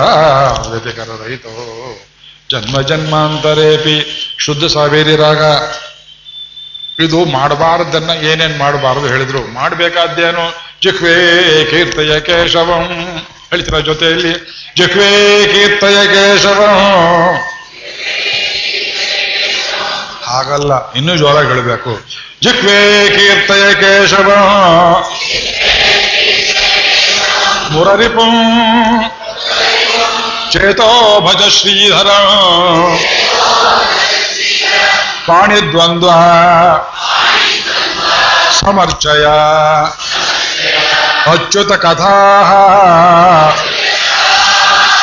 [0.71, 1.53] ವ್ಯತಿಕರರಹಿತೋ
[2.51, 3.97] ಜನ್ಮ ಜನ್ಮಾಂತರೇಪಿ
[4.39, 5.43] ಶುದ್ಧ ಸಾವೇರಿ ರಾಗ.
[6.99, 9.53] ಇದು ಮಾಡಬಾರ್ದನ್ನ ಏನೇನ್ ಮಾಡಬಾರದು ಹೇಳಿದ್ರು.
[9.53, 10.45] ಮಾಡಬೇಕಾದ್ದೇನು
[10.83, 11.15] ಜಿಹ್ವೇ
[11.69, 12.87] ಕೀರ್ತಯ ಕೇಶವಂ.
[13.49, 14.33] ಹೇಳ್ತೀರ ಜೊತೆಯಲ್ಲಿ
[14.77, 17.35] ಜಿಹ್ವೇ ಕೀರ್ತಯ ಕೇಶವಂ.
[20.25, 21.99] ಹಾಗಲ್ಲ, ಇನ್ನೂ ಜೋರಾಗಿ ಹೇಳಬೇಕು.
[22.43, 24.29] ಜಿಹ್ವೇ ಕೀರ್ತಯ ಕೇಶವ.
[27.71, 28.33] ಮುರರಿಪಂ
[30.51, 32.07] ಚೇತೋ ಭಜ ಶ್ರೀಧರ.
[35.27, 36.11] ಪಾಣಿದ್ವಂದ್ವ
[38.59, 39.25] ಸಮರ್ಚಯ.
[41.27, 42.15] ಅಚ್ಯುತ ಕಥಾ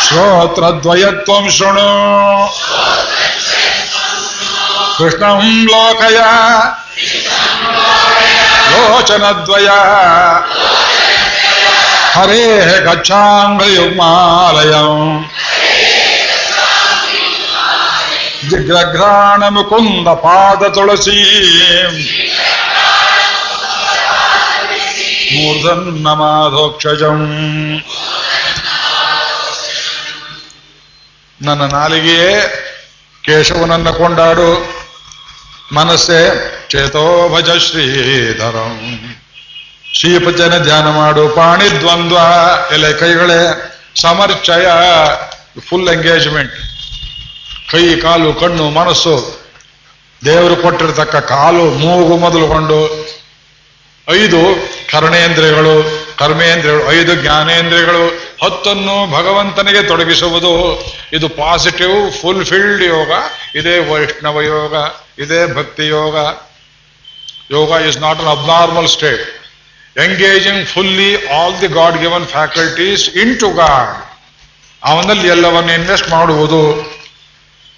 [0.07, 1.91] ಶ್ರೋತ್ರದ್ವಯತ್ವಂ ಶೃಣು
[4.99, 6.19] ಕೃಷ್ಣಂ ಲೋಕಯ
[8.71, 9.69] ಲೋಚನದ್ವಯ
[12.17, 12.45] ಹರೇ
[12.87, 14.93] ಗಚ್ಚಾಂಗಯುಗ್ಮಾಲಯಂ
[25.27, 27.19] ಮುಕುಂದ ಮೂರ್ಧನ್ನಮಾಧೋಕ್ಷಜಂ
[31.43, 32.65] ನನ್ನ ನಾಲಿಗೆಯೇ
[33.25, 34.71] ಕೇಶವನನ್ನ ಕೊಂಡಾಡು.
[35.75, 39.01] ಮನಸ್ಸೇ ಚೇತೋ ಭಜ ಶ್ರೀಧರಂ.
[39.99, 41.29] ಶ್ರೀಪತಿಯನ ಧ್ಯಾನ ಮಾಡು.
[41.29, 42.19] ಪಾಣಿದ್ವಂದ್ವ
[42.75, 43.73] ಎಲೆ ಕೈಗಳೇ.
[44.01, 44.67] ಸಮರ್ಚಯ
[45.69, 46.55] ಫುಲ್ ಎಂಗೇಜ್ಮೆಂಟ್
[47.71, 49.41] ಕೈ, ಕಾಲು, ಕಣ್ಣು, ಮನಸ್ಸು.
[50.25, 53.07] ದೇವರು ಕೊಟ್ಟಿರತಕ್ಕ ಕಾಲು, ಮೂಗು ಮೊದಲುಕೊಂಡು
[54.11, 54.41] ಐದು
[54.91, 58.05] ಕರ್ಣೇಂದ್ರಿಯಗಳು, ಕರ್ಮೇಂದ್ರಿಯಗಳು, ಐದು ಜ್ಞಾನೇಂದ್ರಿಯಗಳು,
[58.45, 60.53] ಹತ್ತನ್ನು ಭಗವಂತನಿಗೆ ತೊಡಗಿಸುವುದು.
[61.13, 63.11] ಇದು ಪಾಸಿಟಿವ್ ಫುಲ್ಫಿಲ್ಡ್ ಯೋಗ.
[63.55, 64.75] ಇದೇ ವೈಷ್ಣವ ಯೋಗ,
[65.19, 66.17] ಇದೇ ಭಕ್ತಿ ಯೋಗ.
[67.51, 69.25] Yoga is not an abnormal state
[69.99, 74.05] engaging fully all the God given faculties into God
[74.85, 76.63] ಅವನಲ್ಲಿ ಎಲ್ಲವನ್ನು ಇನ್ವೆಸ್ಟ್ ಮಾಡುವುದು.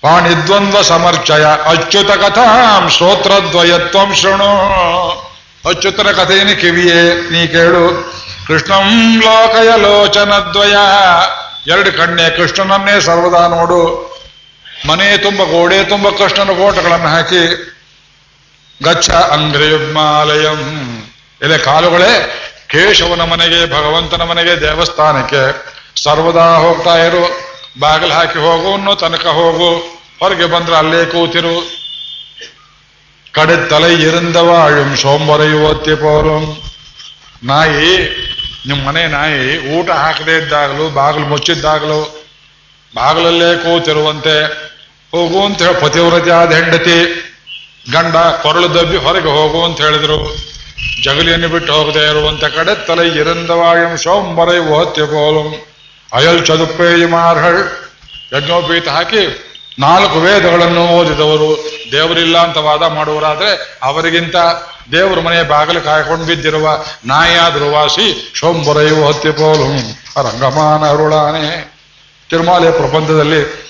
[0.00, 5.27] ಪಾಣಿದ್ವಂದ್ವ ಸಮರ್ಚಯ ಅಚ್ಯುತ ಕಥಾಂ ಶ್ರೋತ್ರದ್ವಯತ್ವಂ ಶೃಣು.
[5.66, 8.14] ಅಚ್ಯುತನ ಕಥೆಯನ್ನು ಕಿವಿಯೇ ನೀ ಕೇಳು.
[8.46, 10.76] ಕೃಷ್ಣಂ ಲೋಕಯ ಲೋಚನದ್ವಯ.
[11.66, 14.08] ಎರಡು ಕಣ್ಣೆ ಕೃಷ್ಣನನ್ನೇ ಸರ್ವದಾ ನೋಡು.
[14.88, 17.74] ಮನೆ ತುಂಬ, ಗೋಡೆ ತುಂಬ ಕೃಷ್ಣನ ಫೋಟೋಗಳನ್ನು ಹಾಕಿ.
[18.84, 21.02] ಗಚ್ಚ ಅಂಗ್ರಿಯುಗ್ಮಾಲಯಂ.
[21.42, 25.66] ಎಲೆ ಕಾಲುಗಳೇ, ಕೇಶವನ ಮನೆಗೆ, ಭಗವಂತನ ಮನೆಗೆ, ದೇವಸ್ಥಾನಕ್ಕೆ.
[26.02, 27.48] ಸರ್ವದಾ ಹೋಗ್ತಾ ಇರು.
[27.80, 29.98] ಬಾಗಿಲು ಹಾಕಿ ಹೋಗು ಅನ್ನೋ ತನಕ ಹೋಗು.
[30.20, 31.77] ಹೊರಗೆ ಬಂದ್ರೆ ಅಲ್ಲೇ ಕೂತಿರು.
[33.38, 36.44] ಕಡೆ ತಲೆ ಇರಂದವಾಳುಂ ಸೋಂಬರೆಯುವತ್ತಿ ಪೋರಂ.
[37.44, 37.90] ನಾಯಿ
[38.68, 39.42] ನಿಮ್ಮ ಮನೆ ನಾಯಿ,
[39.74, 42.00] ಊಟ ಹಾಕದೇ ಇದ್ದಾಗಲೂ, ಬಾಗಿಲು ಮುಚ್ಚಿದ್ದಾಗಲೂ,
[42.94, 44.36] ಬಾಗಿಲಲ್ಲೇ ಕೂತಿರುವಂತೆ,
[45.12, 46.98] ಹೋಗು ಅಂತ ಹೇಳಿ ಪತಿವ್ರತೆ ಆದ ಹೆಂಡತಿ,
[47.92, 50.18] ಗಂಡ ಕೊರಳು ದಬ್ಬಿ ಹೊರಗೆ ಹೋಗು ಅಂತ ಹೇಳಿದ್ರು.
[51.04, 55.48] ಜಗಲಿಯನ್ನು ಬಿಟ್ಟು ಹೋಗದೆ ಇರುವಂತ ಕಡೆ ತಲೆ ಇರಂದವಾಯಂ ಸೋಂಬರೈ ಓಹತ್ಯ ಪೋಲಂ
[56.12, 57.62] ಅಯಲ್ ಚದುಪ್ಪೇಯಮಾರ್ಹಳ್
[58.34, 59.22] ಯಜ್ಞೋಪೀತ ಹಾಕಿ
[59.78, 64.36] ನಾಲ್ಕು ವೇದಗಳನ್ನು ಓದಿದವರು, ದೇವರಿಲ್ಲ ಅಂತ ವಾದ ಮಾಡುವರಾದ್ರೆ ಅವರಿಗಿಂತ
[64.92, 69.68] ದೇವರ ಮನೆಯ ಬಾಗಿಲು ಕಾಯ್ಕೊಂಡು ಬಿದ್ದಿರುವ ನಾಯಾದರೂ ವಾಸಿ ಶೋಂಬರೆಯು ಹತ್ತಿ ಪೋಲು
[70.22, 71.78] ರಂಗಮಾನ ಅರುಳಾನೆ.
[72.30, 73.68] ತಿರುಮಾಲೆಯ ಪ್ರಬಂಧದಲ್ಲಿ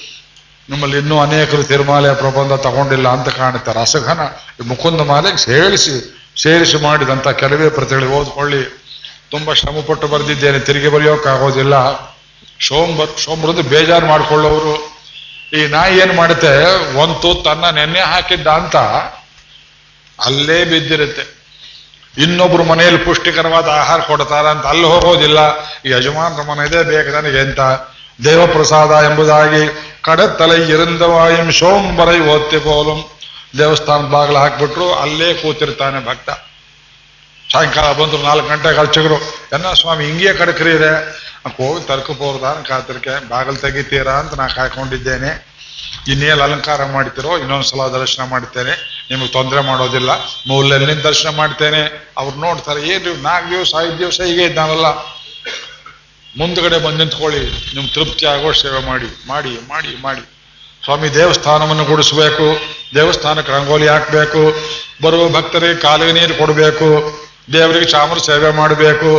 [0.71, 3.73] ನಿಮ್ಮಲ್ಲಿ ಇನ್ನೂ ಅನೇಕರು ತಿರುಮಾಲೆಯ ಪ್ರಬಂಧ ತಗೊಂಡಿಲ್ಲ ಅಂತ ಕಾಣುತ್ತೆ.
[3.73, 4.21] ರಸಘನ
[4.67, 8.83] ಮುಕುಂದ ಮಾಲೆಗೆ ಸೇರಿಸಿ ಸೇರಿಸಿ ಮಾಡಿದಂತ ಕೆಲವೇ ಪ್ರತಿಗಳು ಓದ್ಕೊಳ್ಳಿ.
[9.31, 11.97] ತುಂಬಾ ಶ್ರಮಪಟ್ಟು ಬರೆದಿದ್ದೇನೆ, ತಿರುಗಿ ಬರೆಯೋಕ್ಕಾಗೋದಿಲ್ಲ.
[12.61, 14.88] ಸೋಂಬ ಸೋಂಬರದ್ದು ಬೇಜಾರು ಮಾಡ್ಕೊಳ್ಳೋರು.
[15.53, 16.53] ಈ ನಾಯಿ ಏನ್ ಮಾಡುತ್ತೆ?
[16.95, 18.77] ಒಂದು ತನ್ನ ನೆನ್ನೆ ಹಾಕಿದ್ದ ಅಂತ
[20.19, 21.25] ಅಲ್ಲೇ ಬಿದ್ದಿರುತ್ತೆ.
[22.23, 25.39] ಇನ್ನೊಬ್ರು ಮನೆಯಲ್ಲಿ ಪುಷ್ಟಿಕರವಾದ ಆಹಾರ ಕೊಡ್ತಾರ ಅಂತ ಅಲ್ಲಿ ಹೋಗೋದಿಲ್ಲ.
[25.87, 27.61] ಯಜಮಾನರ ಮನೆಯದೇ ಬೇಕು ನನಗೆ ಅಂತ
[28.25, 29.63] ದೇವಪ್ರಸಾದ ಎಂಬುದಾಗಿ
[30.03, 33.01] ಕಡತ್ತಲೆ ಇರಂದವಾಯಂ ಸೋಂಬರೈ ಓದ್ತಿ ಪೋಲಂ
[33.59, 36.31] ದೇವಸ್ಥಾನದ ಬಾಗಿಲು ಹಾಕ್ಬಿಟ್ರು, ಅಲ್ಲೇ ಕೂತಿರ್ತಾನೆ ಭಕ್ತ.
[37.53, 39.15] ಸಾಯಂಕಾಲ ಬಂದ್ರು ನಾಲ್ಕು ಗಂಟೆ ಕಳ್ಚಿಗರು
[39.53, 41.19] ಎನ್ನ ಸ್ವಾಮಿ ಹಿಂಗೆ ಇದೆ
[41.57, 45.49] ಹೋಗಿ ತರ್ಕ ಪೋರ್ದಾನ ಕಾತರಿಕೆ, ಬಾಗಿಲು ತೆಗಿತೀರಾ ಅಂತ ನಾ ಕಾಯ್ಕೊಂಡಿದ್ದೇನೆ.
[46.09, 49.05] ಇನ್ನೇನು ಅಲಂಕಾರ ಮಾಡ್ತಿರೋ ಇನ್ನೊಂದ್ಸಲ ದರ್ಶನ ಮಾಡ್ತೇನೆ.
[49.11, 50.11] ನಿಮಗೆ ತೊಂದರೆ ಮಾಡೋದಿಲ್ಲ.
[50.47, 52.13] ಮೂಲೆಯಲ್ಲಿ ದರ್ಶನ ಮಾಡ್ತೇನೆ.
[52.19, 54.87] ಅವ್ರು ನೋಡ್ತಾರೆ, ಏನು ನಾಲ್ಕು ದಿವಸ, ಐದು ದಿವಸ ಹೀಗೆ ಇದ್ದಾನಲ್ಲ.
[56.39, 57.75] ಮುಂದ್ಗಡೆ ಬಂದು ನಿಂತ್ಕೊಳ್ಳಿ.
[57.75, 60.21] ನಿಮ್ ತೃಪ್ತಿ ಆಗೋ ಸೇವೆ ಮಾಡಿ ಮಾಡಿ ಮಾಡಿ ಮಾಡಿ.
[60.85, 62.61] ಸ್ವಾಮಿ, ದೇವಸ್ಥಾನವನ್ನು ಗುಡಿಸ್ಬೇಕು.
[62.95, 64.55] ದೇವಸ್ಥಾನಕ್ಕೆ ರಂಗೋಲಿ ಹಾಕ್ಬೇಕು.
[65.03, 67.19] ಬರುವ ಭಕ್ತರಿಗೆ ಕಾಲಿಗೆ ನೀರು ಕೊಡಬೇಕು.
[67.53, 69.11] ದೇವರಿಗೆ ಚಾಮರ ಸೇವೆ ಮಾಡಬೇಕು,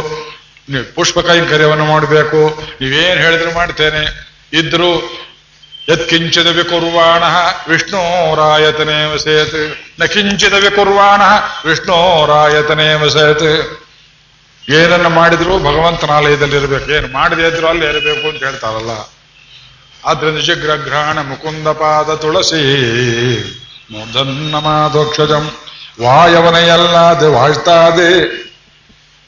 [0.69, 2.41] ನೀವು ಪುಷ್ಪ ಕೈಂಕರ್ಯವನ್ನು ಮಾಡಬೇಕು,
[2.81, 4.03] ನೀವೇನು ಹೇಳಿದ್ರು ಮಾಡ್ತೇನೆ.
[4.53, 4.91] ಇದ್ರು
[5.89, 7.23] ಯತ್ಕಿಂಚಿದ ವಿಕುರ್ವಾಣ
[7.71, 9.61] ವಿಷ್ಣೋರಾಯತನೇ ವಸೇತ್.
[9.99, 11.21] ನ ಕಿಂಚಿದ ವಿಕುರ್ವಾಣ
[11.69, 13.49] ವಿಷ್ಣೋರಾಯತನೇ ವಸೇತ್.
[14.69, 16.91] ಏನನ್ನು ಮಾಡಿದ್ರು ಭಗವಂತನ ಆಲಯದಲ್ಲಿರ್ಬೇಕು.
[16.91, 18.93] ಏನು ಮಾಡದೇ ಇದ್ರು ಅಲ್ಲಿ ಇರಬೇಕು ಅಂತ ಹೇಳ್ತಾರಲ್ಲ.
[20.05, 22.63] ಆದ್ರಿಂದ ಶೀಘ್ರಘ್ರಾಣ ಮುಕುಂದ ಪಾದ ತುಳಸಿ.
[24.51, 25.45] ಮಾಧೋಕ್ಷಜಂ.
[25.99, 28.11] ವಾಯವನೆಯಲ್ಲಾದೆ ವಾಳ್ತಾದೆ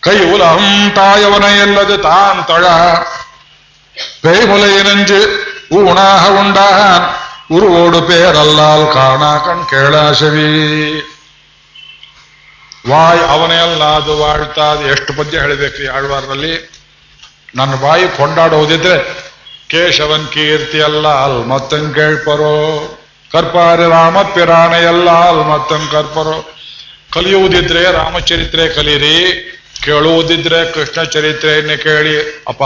[0.04, 2.66] கையுலம் தாயவனையல்லது தான் தொழ
[4.24, 5.20] பெய்முலை நெஞ்சு
[5.72, 7.04] ஊனாக உண்டான்
[7.50, 10.50] உருவோடு ಪೇರಲ್ಲಾಲ್ காணா கண் கேளாசவி
[12.90, 16.54] ವಾಯ್ ಅವನೆಯಲ್ಲಾದು ವಾಳ್ತಾದೆ ಎಷ್ಟು ಪದ್ಯ ಹೇಳಬೇಕ್ರಿ ಆಳ್ವಾರದಲ್ಲಿ?
[17.56, 18.96] ನನ್ನ ಬಾಯಿ ಕೊಂಡಾಡೋದಿದ್ರೆ
[19.70, 22.56] ಕೇಶವನ್ ಕೀರ್ತಿ ಅಲ್ಲ ಅಲ್ ಮತ್ತಂಗ್ ಕೇಳ್ಪರೋ.
[23.34, 25.44] ಕರ್ಪಾರಿ ರಾಮ ಪಿರಾಣೆಯಲ್ಲ ಅಲ್
[25.92, 26.38] ಕರ್ಪರೋ.
[27.12, 29.17] ಕಲಿಯುವುದಿದ್ರೆ ರಾಮಚರಿತ್ರೆ ಕಲಿಯಿರಿ
[29.84, 32.43] ಕೇಳುವುದಿದ್ರೆ ಕೃಷ್ಣ ಚರಿತ್ರೆಯನ್ನು ಕೇಳಿ.
[32.47, 32.63] ಅಪ್ಪ,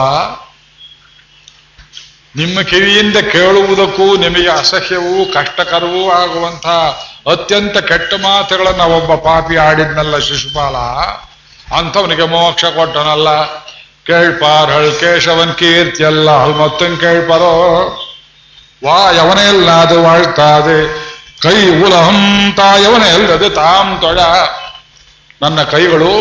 [2.36, 10.76] ನಿಮ್ಮ ಕಿವಿಯಿಂದ ಕೇಳುವುದಕ್ಕೂ ನಿಮಗೆ ಅಸಹ್ಯವೂ ಕಷ್ಟಕರವೂ ಆಗುವಂತಹ ಅತ್ಯಂತ ಕೆಟ್ಟ ಮಾತುಗಳನ್ನ ಒಬ್ಬ ಪಾಪಿ ಆಡಿದ್ನಲ್ಲ ಶಿಶುಪಾಲ.
[11.78, 13.30] ಅಂಥವನಿಗೆ ಮೋಕ್ಷ ಕೊಟ್ಟನಲ್ಲ.
[14.08, 17.54] ಕೇಳ್ಪಾರ್ ಹಳ್ ಕೇಶವನ್ ಕೀರ್ತಿಯಲ್ಲ ಮತ್ತೊಂದು ಕೇಳ್ಪಾರೋ
[18.84, 21.05] ವಾ ಯವನೆಲ್ಲಾದು ವಾಳ್ತಾದೆ.
[21.44, 24.20] ಕೈ ಉಲಹಂತ ಯವನೆಲ್ಲದೆ ತಾಮ್ ತೊಡ
[25.42, 26.12] ನನ್ನ ಕೈಗಳು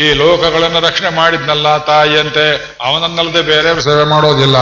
[0.00, 2.44] ಈ ಲೋಕಗಳನ್ನು ರಕ್ಷಣೆ ಮಾಡಿದ್ನಲ್ಲ ತಾಯಿಯಂತೆ,
[2.84, 4.58] ಅವನನ್ನಲ್ಲದೆ ಬೇರೆ ಸೇವೆ ಮಾಡೋದಿಲ್ಲ.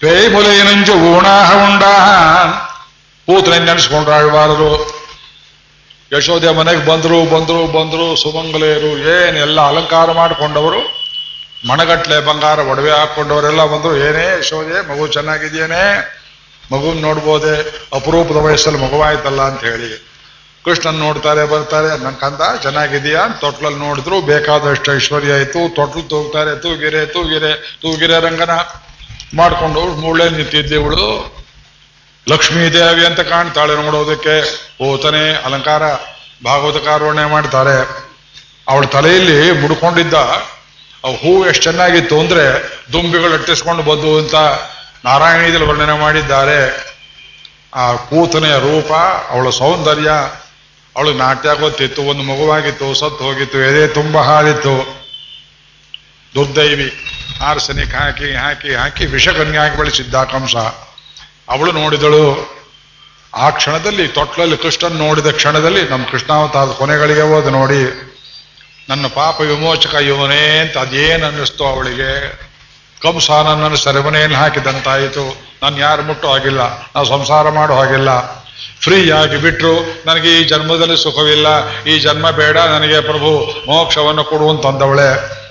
[0.00, 2.06] ಪೇಯ್ಮುಲೆಯನಂಜು ಊಣಾಹ ಉಂಡಾಹ.
[3.26, 4.70] ಪೂತ್ರ ನೆನೆಸ್ಕೊಂಡ್ರಾಳ್ವಾರರು
[6.12, 10.80] ಯಶೋದೆ ಮನೆಗೆ ಬಂದರು ಬಂದರು, ಬಂದ್ರು ಸುಮಂಗಲೆಯರು ಏನೆಲ್ಲ ಅಲಂಕಾರ ಮಾಡಿಕೊಂಡವರು,
[11.68, 15.84] ಮಣಗಟ್ಲೆ ಬಂಗಾರ ಒಡವೆ ಹಾಕ್ಕೊಂಡವರೆಲ್ಲ ಬಂದರು, ಏನೇ ಯಶೋದೆ ಮಗು ಚೆನ್ನಾಗಿದೆಯೇನೆ?
[16.72, 17.54] ಮಗು ನೋಡ್ಬೋದೆ,
[17.96, 19.90] ಅಪರೂಪದ ವಯಸ್ಸಲ್ಲಿ ಮಗುವಾಯ್ತಲ್ಲ ಅಂತ ಹೇಳಿ.
[20.64, 27.52] ಕೃಷ್ಣನ್ ನೋಡ್ತಾರೆ, ಬರ್ತಾರೆ ನನ್ನ ಕಂದ, ಚೆನ್ನಾಗಿದೆಯಾ ತೊಟ್ಲಲ್ಲಿ ನೋಡಿದ್ರು, ಬೇಕಾದಷ್ಟು ಐಶ್ವರ್ಯ ಆಯ್ತು ತೊಟ್ಲು ತೂಗ್ತಾರೆ, ತೂಗಿರೆ ತೂಗಿರೆ
[27.82, 28.54] ತೂಗಿರೆ ರಂಗನ
[29.34, 31.06] ಮಾಡ್ಕೊಂಡು ಮೂಳೆ ನಿಂತಿದ್ದೆವಳು
[32.28, 34.34] ಲಕ್ಷ್ಮೀ ದೇವಿ ಅಂತ ಕಾಣ್ತಾಳೆ ನೋಡೋದಕ್ಕೆ.
[34.84, 35.82] ಓತನೆ ಅಲಂಕಾರ,
[36.44, 37.76] ಭಾಗವತ ಕಾರುಣ್ಯ ಮಾಡ್ತಾರೆ.
[38.68, 40.14] ಅವಳ ತಲೆಯಲ್ಲಿ ಮುಡ್ಕೊಂಡಿದ್ದ
[41.22, 42.44] ಹೂ ಎಷ್ಟು ಚೆನ್ನಾಗಿತ್ತು ಅಂದ್ರೆ
[42.92, 44.34] ದುಂಬಿಗಳು ಅಟ್ಟಿಸ್ಕೊಂಡು ಬಂದು ಅಂತ.
[45.04, 46.60] ನಾರಾಯಣೀದಲ್ಲಿ ವರ್ಣನೆ ಮಾಡಿದ್ದಾರೆ.
[47.74, 48.92] ಆ ಕೂತನೆಯ ರೂಪ,
[49.30, 50.10] ಅವಳ ಸೌಂದರ್ಯ,
[50.96, 54.74] ಅವಳು ನಾಟ್ಯ ಗೊತ್ತಿತ್ತು, ಒಂದು ಮಗುವಾಗಿತ್ತು, ಸತ್ತು ಹೋಗಿತ್ತು, ಎದೆ ತುಂಬ ಹಾಲಿತ್ತು
[56.34, 56.92] ದುರ್ದೈವಿ,
[57.42, 60.56] ಆರ್ಸನಿಕ್ ಹಾಕಿ ಹಾಕಿ ಹಾಕಿ ವಿಷಕನ್ಯಾಗಿ ಬೆಳೆಸಿದ್ದ ಕಂಸ.
[61.48, 62.24] ಅವಳು ನೋಡಿದಳು,
[63.34, 67.82] ಆ ಕ್ಷಣದಲ್ಲಿ, ತೊಟ್ಲಲ್ಲಿ ಕೃಷ್ಣನ್ ನೋಡಿದ ಕ್ಷಣದಲ್ಲಿ, ನಮ್ಮ ಕೃಷ್ಣಾವತಾರದ ಕೊನೆಗಳಿಗೆ ಹೋದ ನೋಡಿ,
[68.88, 72.12] ನನ್ನ ಪಾಪ ವಿಮೋಚಕ ಇವನೇ ಅಂತ ಅದೇನು ಅನ್ನಿಸ್ತು ಅವಳಿಗೆ?
[73.02, 76.60] ಕಂಸ ನನ್ನನ್ನು ಸೆರೆಮನೆಯನ್ನು ಹಾಕಿದಂತಾಯಿತು ನಾನು ಯಾರು ಮುಟ್ಟು ಹಾಗಿಲ್ಲ
[76.94, 78.42] ನಾವು ಸಂಸಾರ ಮಾಡೋ ಹಾಗಿಲ್ಲ.
[78.80, 80.02] ಫ್ರೀ ಆಗಿ ಬಿಟ್ರು.
[80.06, 81.46] ನನಗೆ ಈ ಜನ್ಮದಲ್ಲಿ ಸುಖವಿಲ್ಲ.
[81.84, 83.54] ಈ ಜನ್ಮ ಬೇಡ ನನಗೆ ಪ್ರಭು.
[83.66, 85.42] ಮೋಕ್ಷವನ್ನು ಕೊಡುವಂತಂದವಳೆ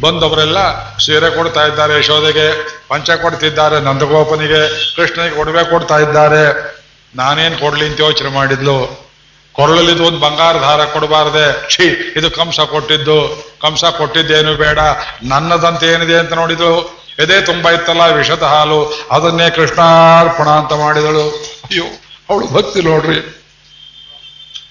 [0.00, 0.58] ಬಂದವರೆಲ್ಲ
[0.98, 2.66] ಸೀರೆ ಕೊಡ್ತಾ ಇದ್ದಾರೆ ಯಶೋಧೆಗೆ.
[2.88, 4.94] ಪಂಚ ಕೊಡ್ತಿದ್ದಾರೆ ನಂದಗೋಪನಿಗೆ.
[4.96, 6.74] ಕೃಷ್ಣನಿಗೆ ಒಡವೆ ಕೊಡ್ತಾ ಇದ್ದಾರೆ.
[7.16, 9.10] ನಾನೇನು ಕೊಡ್ಲಿ ಅಂತ ಯೋಚನೆ ಮಾಡಿದ್ಲು.
[9.52, 11.70] ಕೊರಳಲ್ಲಿದ್ದು ಒಂದು ಬಂಗಾರ ದಾರ ಕೊಡಬಾರ್ದೆ.
[11.70, 11.84] ಛೀ,
[12.16, 13.44] ಇದು ಕಂಸ ಕೊಟ್ಟಿದ್ದು.
[13.62, 14.78] ಕಂಸ ಕೊಟ್ಟಿದ್ದೇನು ಬೇಡ.
[15.22, 19.08] ನನ್ನದಂತ ಏನಿದೆ ಅಂತ ನೋಡಿದ್ರು ಎದೆ ತುಂಬಾ ಇತ್ತಲ್ಲ, ವಿಷದ ಹಾಲು.
[19.10, 21.30] ಅದನ್ನೇ ಕೃಷ್ಣಾರ್ಪಣ ಅಂತ ಮಾಡಿದಳು.
[21.64, 21.84] ಅಯ್ಯೋ,
[22.30, 23.46] ಅವಳು ಭಕ್ತಿ ನೋಡ್ರಿ.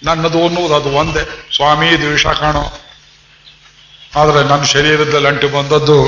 [0.04, 1.48] ನನ್ನದು ಅನ್ನುವುದು ಅದು ಒಂದೇ.
[1.56, 2.80] ಸ್ವಾಮಿ ಇದು ವಿಷ ಕಾಣೋ.
[4.16, 6.00] ಆದರೆ ನನ್ನ ಶರೀರದಲ್ಲಿ ಅಂಟಿ ಬಂದದ್ದು,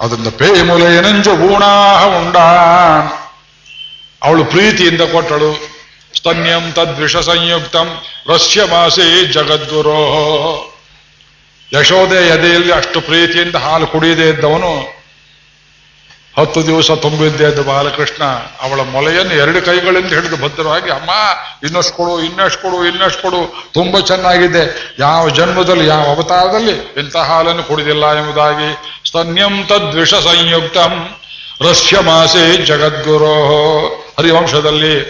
[0.00, 3.08] ಅದರಿಂದ ಪೇಮುಲ ಏನಂಜು ಗೂಣಾಹ ಉಂಡಾನ್
[4.22, 5.72] ಅವಳು ಪ್ರೀತಿಯಿಂದ ಕೊಟ್ಟಳು.
[6.16, 9.98] ಸ್ತನ್ಯಂ ತದ್ವಿಷ ಸಂಯುಕ್ತಂ ರಸ್ಯಮಾಸಿ ಜಗದ್ಗುರೋ.
[11.80, 15.01] ಯಶೋದೆ ಎದೆಯಲ್ಲಿ ಅಷ್ಟು ಪ್ರೀತಿಯಿಂದ ಹಾಲು ಕುಡಿಯದೇ ಇದ್ದವನು
[16.38, 18.24] ಹತ್ತು ದಿವಸ ತುಂಬಿದ್ದೆ ಬಾಲಕೃಷ್ಣ,
[18.62, 21.10] ಅವಳ ಮೊಲೆಯನ್ನು ಎರಡು ಕೈಗಳಿಂದ ಹಿಡಿದು ಭದ್ರವಾಗಿ, ಅಮ್ಮ,
[21.66, 24.94] ಇನ್ನಷ್ಟು ಕೊಡು ಇನ್ನಷ್ಟು ಕೊಡು ಇನ್ನಷ್ಟು ಕೊಡು, ತುಂಬ ಚೆನ್ನಾಗಿದೆ.
[24.98, 28.68] ಯಾವ ಜನ್ಮದಲ್ಲಿ, ಯಾವ ಅವತಾರದಲ್ಲಿ ಇಂಥ ಹಾಲನ್ನು ಕುಡಿದಿಲ್ಲ ಎಂಬುದಾಗಿ
[29.08, 31.14] ಸ್ತನ್ಯಂ ತದ್ವಿಷ ಸಂಯುಕ್ತಂ
[31.70, 33.36] ರಸ್ಯ ಮಾಸೆ ಜಗದ್ಗುರೋ.
[34.18, 35.04] ಹರಿವಂಶದಲ್ಲಿ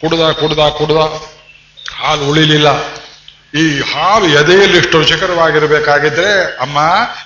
[0.00, 0.96] ಕುಡ್ದ ಕುಡ್ದ ಕುಡ್ದ,
[1.96, 2.68] ಹಾಲು ಉಳಿಲಿಲ್ಲ.
[3.58, 6.78] ಈ ಹಾಲು ಎದೆಯಲ್ಲಿ ಇಷ್ಟು ರುಚಿಕರವಾಗಿರ್ಬೇಕಾಗಿದ್ರೆ, ಅಮ್ಮ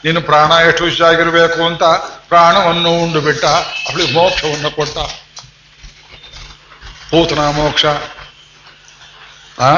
[0.05, 1.63] ನೀನು ಪ್ರಾಣ ಎಷ್ಟು ರುಚಿಯಾಗಿರಬೇಕು?
[1.63, 1.83] ಅಂತ
[2.31, 4.99] ಪ್ರಾಣವನ್ನು ಉಂಡು ಬಿಟ್ಟ, ಅವಳಿಗೆ ಮೋಕ್ಷವನ್ನು ಕೊಟ್ಟ.
[7.11, 7.85] ಪೂತನ ಮೋಕ್ಷ.
[9.61, 9.75] ಆ?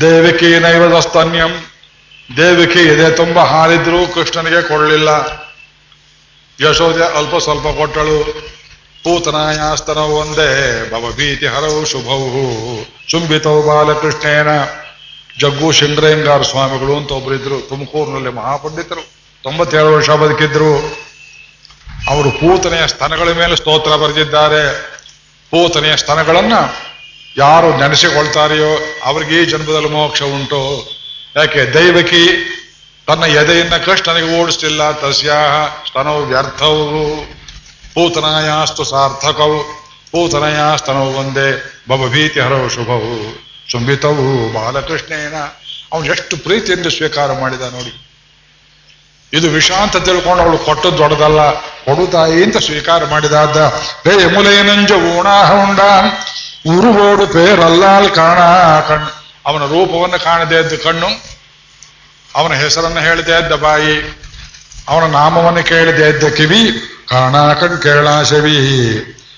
[0.00, 1.64] ದೇವಿಕಿ ನೈವದಸ್ತನ್ಯಂ
[2.36, 5.08] ದೇವಿಕಿ ಎದೆ ತುಂಬ ಹಾರಿದ್ರು ಕೃಷ್ಣನಿಗೆ ಕೊಡಲಿಲ್ಲ.
[6.66, 8.24] ಯಶೋದೆ ಅಲ್ಪ ಸ್ವಲ್ಪ ಕೊಟ್ಟಳು.
[9.04, 12.84] ಪೂತನಾಯಾಸ್ತನ ಒಂದೇ, ಭವಭೀತಿ ಹರವು ಶುಭವು.
[13.10, 14.48] ಚುಂಬಿತವು ಬಾಲಕೃಷ್ಣೇನ.
[15.40, 19.00] ಜಗ್ಗು ಶಿಂಗ್ರೇಂಗಾರ ಸ್ವಾಮಿಗಳು ಅಂತ ಒಬ್ಬರಿದ್ರು ತುಮಕೂರಿನಲ್ಲಿ ಮಹಾಪಂಡಿತರು.
[19.42, 21.03] ತೊಂಬತ್ತೇಳು ವರ್ಷ ಬದುಕಿದ್ರು.
[22.08, 24.82] ಅವರು ಪೂತನೆಯ ಸ್ತನಗಳ ಮೇಲೆ ಸ್ತೋತ್ರ ಬರೆದಿದ್ದಾರೆ.
[25.50, 26.52] ಪೂತನೆಯ ಸ್ತನಗಳನ್ನ
[27.36, 30.90] ಯಾರು ನೆನೆಸಿಕೊಳ್ತಾರೆಯೋ ಅವ್ರಿಗೆ ಈ ಜನ್ಮದಲ್ಲಿ ಮೋಕ್ಷ ಉಂಟು.
[31.36, 31.74] ಯಾಕೆ?
[31.74, 32.50] ದೈವಕಿ
[33.06, 34.92] ತನ್ನ ಎದೆಯನ್ನ ಕೃಷ್ಣನಿಗೆ ಓಡಿಸ್ತಿಲ್ಲ.
[34.92, 37.16] ತಸ್ಯಾ ಸ್ತನವು ವ್ಯರ್ಥವು
[37.94, 39.64] ಪೂತನಾಯಾಸ್ತು ಸಾರ್ಥಕವು
[40.12, 45.34] ಪೂತನಯ ಸ್ತನವು ಒಂದೇ ಭವಭೀತಿ ಹರವು ಶುಭವು ಸುಂಬಿತವು ಬಾಲಕೃಷ್ಣೇನ.
[45.92, 48.03] ಅವನು ಎಷ್ಟು ಪ್ರೀತಿಯಿಂದ ಸ್ವೀಕಾರ ಮಾಡಿದ ನೋಡಿ.
[49.33, 51.41] ಇದು ವಿಷ ಅಂತ ತಿಳ್ಕೊಂಡು ಅವಳು ಕೊಟ್ಟದ್ದು ದೊಡ್ಡದಲ್ಲ
[51.85, 53.57] ಕೊಡುತ್ತಾಯಿ ಅಂತ ಸ್ವೀಕಾರ ಮಾಡಿದಾದ
[54.03, 55.81] ಪೇ ಮುಲೇನಂಜ ಊಣಾಹ ಉಂಡ
[56.71, 58.39] ಉರುಗೋಡು ಪೇರಲ್ಲಾಲ್ ಕಾಣ
[58.87, 59.11] ಕಣ್ಣು
[59.45, 61.09] ಅವನ ರೂಪವನ್ನು ಕಾಣದೇ ಇದ್ದ ಕಣ್ಣು
[62.29, 63.95] ಅವನ ಹೆಸರನ್ನು ಹೇಳದೇ ಇದ್ದ ಬಾಯಿ
[64.89, 66.61] ಅವನ ನಾಮವನ್ನು ಕೇಳದೇ ಇದ್ದ ಕಿವಿ
[67.09, 68.57] ಕಾಣ ಕಣ್ ಕೇಳ செவி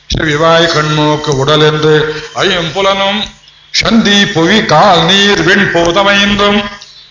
[0.09, 1.93] செவிவாய் கண்மூக்கு உடலென்று
[2.41, 3.21] ஐம்புலனும்
[3.73, 6.59] சந்தி புவி கால் நீர் வெண் போதமைந்தும்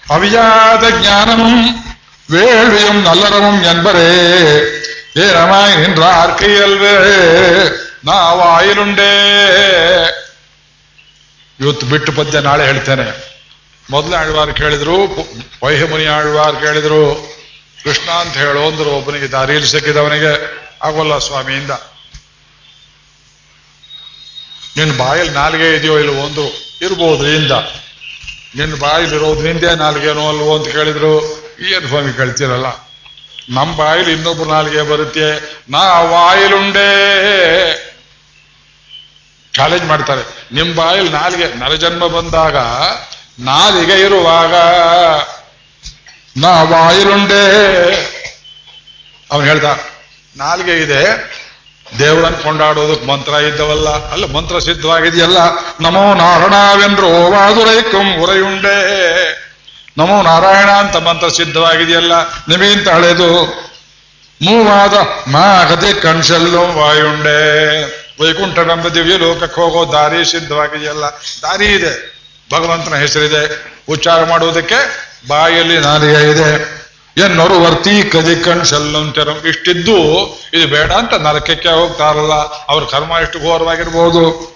[0.07, 1.63] அவியாத ஞானமும்
[2.29, 4.11] வேள்வியும் நல்லறவும் என்பரே
[5.23, 6.95] ஏனமாய் நின்றார் கையல்வே
[8.05, 9.13] ನಾವಾಯಿಲುಂಡೇ
[11.59, 13.07] ಇವತ್ತು ಬಿಟ್ಟು ಪದ್ಯ ನಾಳೆ ಹೇಳ್ತೇನೆ
[13.87, 14.97] ಮೊದಲೇ ಆಳ್ವಾರ್ ಕೇಳಿದ್ರು
[15.63, 17.01] ವೈಹಮುನಿ ಆಳ್ವಾರ್ ಕೇಳಿದ್ರು
[17.83, 20.33] ಕೃಷ್ಣ ಅಂತ ಹೇಳೋ ಅಂದ್ರು ಒಬ್ಬನಿಗೆ ದಾರಿಯಲ್ಲಿ ಸಿಕ್ಕಿದವನಿಗೆ
[20.83, 21.73] ಆಗೋಲ್ಲ ಸ್ವಾಮಿಯಿಂದ
[24.77, 26.45] ನಿನ್ನ ಬಾಯಲ್ಲಿ ನಾಲ್ಗೆ ಇದೆಯೋ ಇಲ್ವೋ ಒಂದು
[26.83, 27.55] ಇರ್ಬೋದು ಇಂದ
[28.57, 31.13] ನಿನ್ನ ಬಾಯಿಲಿರೋದು ನಿಂದೆ ನಾಲ್ಗೇನೋ ಅಲ್ವೋ ಅಂತ ಕೇಳಿದ್ರು
[31.60, 32.66] ಏನು ಸ್ವಾಮಿ ಕಳ್ತಿರಲ್ಲ?
[33.50, 35.28] ನಮ್ಮ ಬಾಯಿಲಿ ಇನ್ನೊಬ್ರು ನಾಲ್ಗೆ ಬರುತ್ತೆ.
[35.70, 36.90] ನಾ ವಾಯಿಲುಂಡೇ.
[39.54, 40.22] ಚಾಲೆಂಜ್ ಮಾಡ್ತಾರೆ.
[40.56, 42.58] ನಿಮ್ ಬಾಯಿಲ್ ನಾಲಿಗೆ ನರಜನ್ಮ ಬಂದಾಗ
[43.40, 44.54] ನಾಲಿಗೆ ಇರುವಾಗ
[46.38, 47.44] ನಾ ವಾಯಿಲುಂಡೇ.
[49.32, 49.68] ಅವನು ಹೇಳ್ದ,
[50.36, 51.02] ನಾಲಿಗೆ ಇದೆ.
[52.00, 53.90] ದೇವರನ್ನು ಕೊಂಡಾಡೋದಕ್ಕೆ ಮಂತ್ರ ಇದ್ದವಲ್ಲ.
[54.12, 55.40] ಅಲ್ಲ, ಮಂತ್ರ ಸಿದ್ಧವಾಗಿದೆಯಲ್ಲ.
[55.80, 58.78] ನಮೋ ನಾರಾಯಣವೆಂದ್ರು ಓವಾದುರೈಕಂ ಉರಯುಂಡೇ.
[59.98, 62.28] ನಮೋ ನಾರಾಯಣ ಅಂತ ಮಂತ್ರ ಸಿದ್ಧವಾಗಿದೆಯಲ್ಲ?
[62.28, 63.44] ನಿಮಗಿಂತ ಹಳೆದು?
[64.42, 64.94] ಮೂವಾದ
[65.32, 67.84] ಮಾಗತಿ ಕಣ್ಸೆಲ್ಲೋ ವಾಯುಂಡೆ.
[68.24, 71.04] ವೈಕುಂಠವೆಂಬ ದಿವ್ಯ ಲೋಕಕ್ಕೆ ಹೋಗೋ ದಾರಿ ಸಿದ್ಧವಾಗಿದೆಯಲ್ಲ?
[71.42, 72.16] ದಾರಿ ಇದೆ.
[72.54, 73.74] ಭಗವಂತನ ಹೆಸರಿದೆ.
[73.90, 74.76] ಉಚ್ಚಾರ ಮಾಡುವುದಕ್ಕೆ
[75.28, 76.76] ಬಾಯಲ್ಲಿ ನಾಲಿಗೆ ಇದೆ.
[77.18, 79.98] ಎನ್ನೋರು ವರ್ತಿ ಕದಿ ಕಣ್ಸೆಲ್ಲಂತೆರಂ ಇಷ್ಟಿದ್ದು
[80.54, 82.34] ಇದು ಬೇಡ ಅಂತ ನರಕಕ್ಕೆ ಹೋಗ್ತಾರಲ್ಲ
[82.68, 84.56] ಅವ್ರ ಕರ್ಮ ಎಷ್ಟು ಘೋರವಾಗಿರ್ಬೋದು?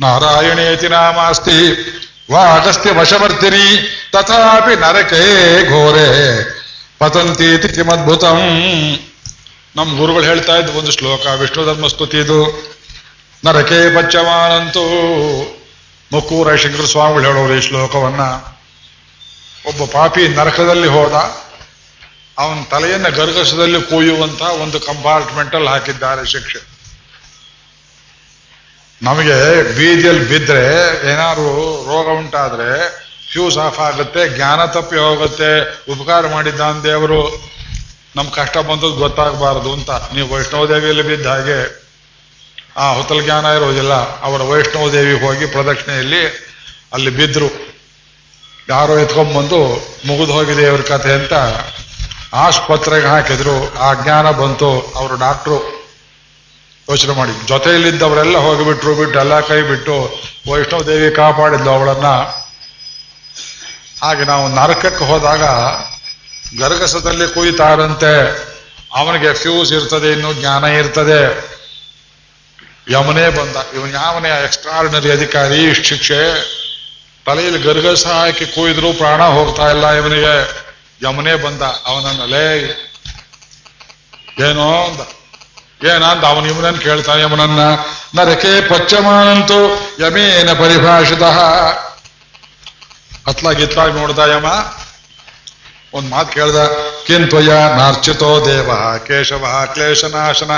[0.00, 1.72] ನಾರಾಯಣೇತಿ ನಾಮಾಸ್ತಿ.
[2.30, 3.98] ವಾ ಅಗಸ್ತ್ಯ ವಶವರ್ತಿನಿ.
[4.12, 6.08] ತಥಾಪಿ ನರಕೇ ಘೋರೆ
[6.98, 8.38] ಪತಂತೀತಿ ತಿಮದ್ಭುತಂ
[9.76, 12.40] ನಮ್ಮ ಗುರುಗಳು ಹೇಳ್ತಾ ಇದ್ದು, ಒಂದು ಶ್ಲೋಕ ವಿಷ್ಣು ಧರ್ಮ ಸ್ತುತಿ ಇದು.
[13.44, 14.84] ನರಕೇ ಪಚ್ಚಮಾನಂತೂ.
[16.12, 18.20] ಮುಕ್ಕೂರ ಶಂಕರ ಸ್ವಾಮಿಗಳು ಹೇಳೋರು ಈ ಶ್ಲೋಕವನ್ನ.
[19.68, 21.12] ಒಬ್ಬ ಪಾಪಿ ನರಕದಲ್ಲಿ ಹೋದ.
[22.38, 26.60] ಅವನ ತಲೆಯನ್ನ ಗರ್ಗಸದಲ್ಲಿ ಕೂಯುವಂತ ಒಂದು ಕಂಪಾರ್ಟ್ಮೆಂಟಲ್ಲಿ ಹಾಕಿದ್ದಾರೆ ಶಿಕ್ಷೆ.
[29.02, 30.66] ನಮಗೆ ಬೀದಿಯಲ್ಲಿ ಬಿದ್ದರೆ
[31.12, 31.48] ಏನಾದ್ರು
[31.86, 35.50] ರೋಗ ಉಂಟಾದ್ರೆ ಫ್ಯೂಸ್ ಆಫ್ ಆಗುತ್ತೆ, ಜ್ಞಾನ ತಪ್ಪಿ ಹೋಗುತ್ತೆ,
[35.92, 37.20] ಉಪಕಾರ ಮಾಡಿದ್ದಾನ ದೇವರು
[38.16, 39.90] ನಮ್ಮ ಕಷ್ಟ ಬಂದದ್ದು ಗೊತ್ತಾಗಬಾರದು ಅಂತ.
[39.90, 41.58] ನೀವು ವೈಷ್ಣವ ದೇವಿಯಲ್ಲಿ ಬಿದ್ದ ಹಾಗೆ
[42.76, 43.94] ಆ ಹೊತ್ತಲ್ ಜ್ಞಾನ ಇರೋದಿಲ್ಲ.
[44.20, 46.22] ಅವರ ವೈಷ್ಣವ ದೇವಿಗೆ ಹೋಗಿ ಪ್ರದಕ್ಷಿಣೆಯಲ್ಲಿ
[46.92, 47.48] ಅಲ್ಲಿ ಬಿದ್ರು.
[48.68, 49.60] ಯಾರೋ ಎತ್ಕೊಂಡ್ಬಂದು
[50.06, 51.32] ಮುಗಿದು ಹೋಗಿದೆ ಇವ್ರ ಕಥೆ ಅಂತ
[52.34, 53.78] ಆಸ್ಪತ್ರೆಗೆ ಹಾಕಿದ್ರು.
[53.78, 54.92] ಆ ಜ್ಞಾನ ಬಂತು.
[54.96, 55.56] ಅವರು ಡಾಕ್ಟ್ರು
[56.90, 59.96] ಯೋಚನೆ ಮಾಡಿ ಜೊತೆಯಲ್ಲಿದ್ದವರೆಲ್ಲ ಹೋಗಿಬಿಟ್ರು, ಬಿಟ್ಟು ಎಲ್ಲ ಕೈ ಬಿಟ್ಟು,
[60.52, 62.06] ವೈಷ್ಣವ ದೇವಿ ಕಾಪಾಡಿದ್ಲು ಅವಳನ್ನ.
[64.02, 65.42] ಹಾಗೆ ನಾವು ನರಕಕ್ಕೆ ಹೋದಾಗ
[66.60, 68.42] ಗರಗಸದಲ್ಲಿ ಕುಯ್ತಾರಂತೆ
[68.94, 71.52] ಅವನಿಗೆ ಫ್ಯೂಸ್ ಇರ್ತದೆ, ಇನ್ನು ಜ್ಞಾನ ಇರ್ತದೆ.
[72.90, 76.40] ಯಮನೇ ಬಂದ, ಇವನ್ ಯಾವನೇ ಎಕ್ಸ್ಟ್ರಾರ್ಡಿನರಿ ಅಧಿಕಾರಿ ಶಿಕ್ಷೆ,
[77.26, 80.34] ತಲೆಯಲ್ಲಿ ಗರ್ಗಸ ಹಾಕಿ ಕೂಯಿದ್ರು ಪ್ರಾಣ ಹೋಗ್ತಾ ಇಲ್ಲ ಇವನಿಗೆ.
[81.02, 82.46] ಯಮನೇ ಬಂದ, ಅವನನ್ನ, ಲೇ,
[84.50, 85.00] ಏನೋ ಅಂದ.
[85.86, 87.60] ಏನಂದ ಅವನು ಇವನನ್ನು ಕೇಳ್ತಾನೆ, ಯಮನನ್ನ.
[88.20, 89.58] ನರಕೆ ಪಚ್ಚಮಾನಂತು
[90.00, 91.22] ಯಮೇನ ಪರಿಭಾಷಿತ.
[93.26, 94.46] ಅತ್ಲಾಗಿತ್ಲಾಗಿ ನೋಡ್ದ ಯಮ?
[95.94, 96.56] ಒಂದ್ ಮಾತು ಕೇಳ್ದ
[97.06, 100.50] ಕಿಂತ್ವಯ ನಾರ್ಚಿತೋ ದೇವ, ಕೇಶವ, ಕ್ಲೇಶನಾಶನ.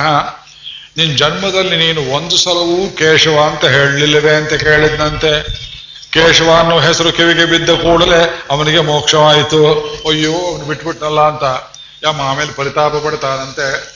[0.96, 5.64] ನಿನ್ ಜನ್ಮದಲ್ಲಿ ನೀನು ಒಂದು ಸಲವೂ ಕೇಶವ ಅಂತ ಹೇಳಲಿಲ್ಲವೇ ಅಂತ ಕೇಳಿದ್ನಂತೆ.
[6.10, 9.72] ಕೇಶವ ಅನ್ನೋ ಹೆಸರು ಕಿವಿಗೆ ಬಿದ್ದ ಕೂಡಲೇ ಅವನಿಗೆ ಮೋಕ್ಷವಾಯಿತು.
[10.08, 11.72] ಅಯ್ಯೋ, ಅವನು ಬಿಟ್ಬಿಟ್ಟಲ್ಲ ಅಂತ
[12.04, 13.94] ಯಮ ಆಮೇಲೆ ಪರಿತಾಪ ಪಡ್ತಾನಂತೆ.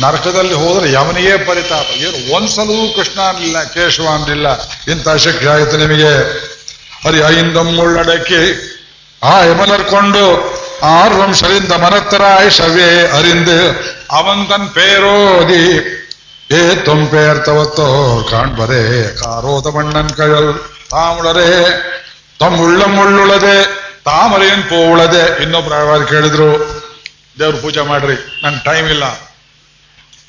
[0.00, 1.86] ನರಕದಲ್ಲಿ ಹೋದ್ರೆ ಯಮನಿಗೆ ಪರಿತಾಪ.
[1.96, 4.68] ಏನು ಒಂದ್ಸಲವೂ ಕೃಷ್ಣ ಅನ್ನಲಿಲ್ಲ, ಕೇಶವ ಅನ್ನಲಿಲ್ಲ.
[4.90, 6.51] ಇಂಥ ಶಿಕ್ಷೆ ಆಯಿತು ನಿಮಗೆ.
[7.03, 8.41] ಹರಿ ಐಂದಂ ಮುಳ್ಳಡಕ್ಕಿ
[9.21, 10.23] ಆ ಯಮನರ್ಕೊಂಡು
[10.93, 13.57] ஆர்வம் சரிந்த மனத்தராய் சவே அறிந்து
[14.11, 15.63] அவன் தன் பேரோதி
[16.49, 18.83] ஏத்தும் பேர் தவத்தோர் காண்பரே
[19.21, 20.51] காரோத மன்னன் கழல்
[20.91, 21.49] ತಾಮುಳರೇ
[22.39, 23.57] ತಮ್ಮ ಉಳ್ಳಂ ಉಳ್ಳುಳದೆ
[24.07, 26.49] ತಾಮರೇನ್ ಪೋ ಉಳದೆ ಇನ್ನೊಬ್ರು ಕೇಳಿದ್ರು
[27.39, 29.05] ದೇವ್ರ ಪೂಜೆ ಮಾಡ್ರಿ ನನ್ ಟೈಮ್ ಇಲ್ಲ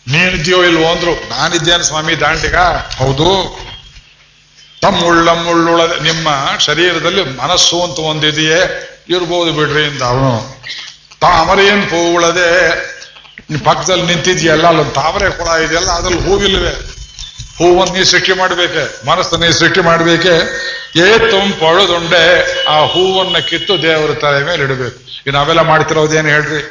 [0.07, 2.59] ನೀನಿದ್ಯೋ ಇಲ್ವೋ ಅಂದ್ರು ನಾನಿದ್ದೇನೆ ಸ್ವಾಮಿ ದಾಂಡಿಗ
[3.01, 3.29] ಹೌದು
[4.84, 6.28] ತಮ್ಮ ಉಳ್ಳ ಉಳ್ಳುಳದೆ ನಿಮ್ಮ
[6.68, 8.60] ಶರೀರದಲ್ಲಿ ಮನಸ್ಸು ಅಂತ ಒಂದಿದೆಯೇ
[9.16, 10.34] ಇರ್ಬೋದು ಬಿಡ್ರಿ ಅಂತ ಅವನು.
[11.24, 12.50] ತಾಮರೇನ್ ಹೂವುಳದೆ
[13.68, 16.74] ಪಕ್ಕದಲ್ಲಿ ನಿಂತಿದ್ಯಲ್ಲ ಅಲ್ಲೊಂದು ತಾಮರೆ ಕೂಡ ಇದೆಯಲ್ಲ, ಅದ್ರಲ್ಲಿ ಹೂವಿಲ್ವೆ
[17.58, 18.84] ಹೂವನ್ನು ನೀ ಸೃಷ್ಟಿ ಮಾಡ್ಬೇಕೆ?
[19.10, 20.36] ಮನಸ್ಸನ್ನ ನೀ ಸೃಷ್ಟಿ ಮಾಡ್ಬೇಕೆ?
[21.06, 21.08] ಏ
[21.62, 22.24] ಪೊಳದುಂಡೆ
[22.74, 24.98] ಆ ಹೂವನ್ನ ಕಿತ್ತು ದೇವರ ತಲೆ ಮೇಲೆ ಇಡಬೇಕು.
[25.26, 26.62] ಇನ್ನು ನಾವೆಲ್ಲ ಮಾಡ್ತಿರೋದೇನು ಹೇಳ್ರಿ?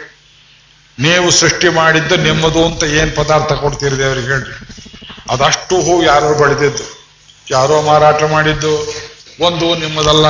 [0.98, 4.56] ನೀವು ಸೃಷ್ಟಿ ಮಾಡಿದ್ದು ನಿಮ್ಮದು ಅಂತ ಏನ್ ಪದಾರ್ಥ ಕೊಡ್ತೀರಿ ದೇವರಿಗೆ ಹೇಳ್ರಿ?
[5.34, 6.84] ಅದಷ್ಟು ಹೂವು ಯಾರು ಬೆಳೆದಿದ್ದು.
[7.50, 8.74] ಯಾರೋ ಮಾರಾಟ ಮಾಡಿದ್ದು,
[9.46, 10.26] ಒಂದು ನಿಮ್ಮದಲ್ಲ.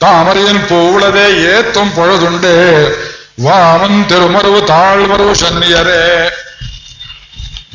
[0.00, 2.54] ತಾಮರೇನ್ ಪೂಳದೆ ಏತ್ತಂ ಪೊಳದುಂಡೆ,
[3.46, 4.00] ವಾಮನ್
[4.34, 6.02] ಮರು ತಾಳ್ಮರು ಶನ್ನಿಯರೇ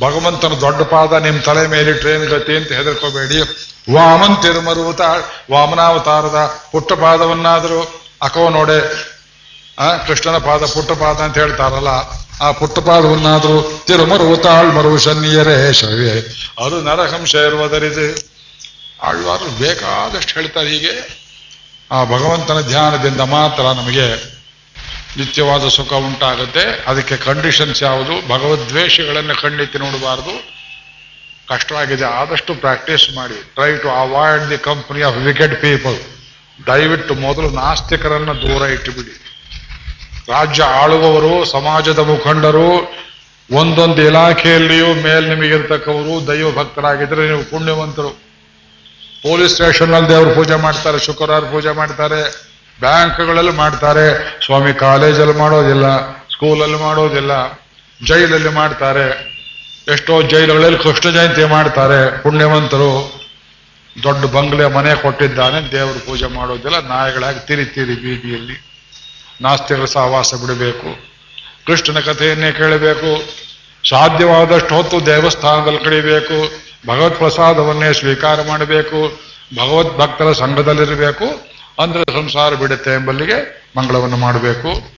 [0.02, 3.38] ಭಗವಂತನ ದೊಡ್ಡ ಪಾದ ನಿಮ್ ತಲೆ ಮೇಲೆ ಟ್ರೈನ್ ಗತಿ ಅಂತ ಹೆದರ್ಕೋಬೇಡಿ.
[3.96, 6.40] ವಾಮನ್ ತಿರುಮರುವು ತಾಳ್, ವಾಮನಾವತಾರದ
[6.72, 7.82] ಪುಟ್ಟ ಪಾದವನ್ನಾದರೂ
[8.22, 8.80] ಅಕೋ ನೋಡೆ.
[9.80, 11.92] ಆ ಕೃಷ್ಣನ ಪಾದ ಪುಟ್ಟ ಪಾದ ಅಂತ ಹೇಳ್ತಾರಲ್ಲ,
[12.42, 12.80] ಆ ಪುಟ್ಟ
[13.88, 16.14] ತಿರುಮರು ತಾಳ್ ಮರು ಶನಿಯರೇ ಶವೇ.
[16.66, 18.08] ಅದು ನರಹಂಶ ಇರುವುದರಿದು.
[19.04, 20.94] ಆಳ್ವಾರು ಬೇಕಾದಷ್ಟು ಹೇಳ್ತಾರೆ ಹೀಗೆ.
[21.92, 24.08] ಆ ಭಗವಂತನ ಧ್ಯಾನದಿಂದ ಮಾತ್ರ ನಮಗೆ
[25.18, 26.64] ನಿತ್ಯವಾದ ಸುಖ ಉಂಟಾಗುತ್ತೆ.
[26.88, 28.14] ಅದಕ್ಕೆ ಕಂಡೀಷನ್ಸ್ ಯಾವುದು?
[28.28, 30.34] ಭಗವದ್ವೇಷಗಳನ್ನು ಖಂಡಿತ ನೋಡಬಾರದು.
[31.50, 33.38] ಕಷ್ಟವಾಗಿದೆ, ಆದಷ್ಟು ಪ್ರಾಕ್ಟೀಸ್ ಮಾಡಿ.
[33.56, 35.98] Try to avoid the company of wicked people
[36.68, 39.14] ದಯವಿಟ್ಟು ಮೊದಲು ನಾಸ್ತಿಕರನ್ನು ದೂರ ಇಟ್ಟುಬಿಡಿ.
[40.30, 42.70] ರಾಜ್ಯ ಆಳುವವರು, ಸಮಾಜದ ಮುಖಂಡರು,
[43.54, 48.10] ಒಂದೊಂದು ಇಲಾಖೆಯಲ್ಲಿಯೂ ಮೇಲ್ ನಿಮಗಿರ್ತಕ್ಕವರು ದೈವ ಭಕ್ತರಾಗಿದ್ರೆ ನೀವು ಪುಣ್ಯವಂತರು.
[49.24, 52.22] ಪೊಲೀಸ್ ಸ್ಟೇಷನ್ ಅಲ್ಲಿ ದೇವರು ಪೂಜೆ ಮಾಡ್ತಾರೆ, ಶುಕ್ರವಾರ ಪೂಜೆ ಮಾಡ್ತಾರೆ,
[52.80, 54.36] ಬ್ಯಾಂಕ್ಗಳಲ್ಲಿ ಮಾಡ್ತಾರೆ.
[54.46, 57.32] ಸ್ವಾಮಿ ಕಾಲೇಜಲ್ಲಿ ಮಾಡೋದಿಲ್ಲ, ಸ್ಕೂಲಲ್ಲಿ ಮಾಡೋದಿಲ್ಲ,
[58.06, 59.36] ಜೈಲಲ್ಲಿ ಮಾಡ್ತಾರೆ.
[59.94, 62.92] ಎಷ್ಟೋ ಜೈಲುಗಳಲ್ಲಿ ಕೃಷ್ಣ ಜಯಂತಿ ಮಾಡ್ತಾರೆ, ಪುಣ್ಯವಂತರು.
[64.04, 68.75] ದೊಡ್ಡ ಬಂಗ್ಲೆ ಮನೆ ಕೊಟ್ಟಿದ್ದಾನೆ, ದೇವರು ಪೂಜೆ ಮಾಡೋದಿಲ್ಲ, ನಾಯಿಗಳಾಗಿ ತಿರಿತೀರಿ ಬೀದಿಯಲ್ಲಿ.
[69.42, 71.16] ನಾಸ್ತಿಕರ ಸಹವಾಸ ಬಿಡಬೇಕು.
[71.68, 73.30] ಕೃಷ್ಣನ ಕಥೆಯನ್ನೇ ಕೇಳಬೇಕು.
[73.90, 76.66] ಸಾಧ್ಯವಾದಷ್ಟು ಹೊತ್ತು ದೇವಸ್ಥಾನದಲ್ಲಿ ಕಳಿಬೇಕು.
[76.88, 79.20] ಭಗವತ್ ಪ್ರಸಾದವನ್ನೇ ಸ್ವೀಕಾರ ಮಾಡಬೇಕು.
[79.56, 81.56] ಭಗವದ್ ಭಕ್ತರ ಸಂಘದಲ್ಲಿರಬೇಕು.
[81.80, 84.92] ಅಂದ್ರೆ ಸಂಸಾರ ಬಿಡುತ್ತೆ ಎಂಬಲ್ಲಿಗೆ ಮಂಗಳವನ್ನು ಮಾಡಬೇಕು.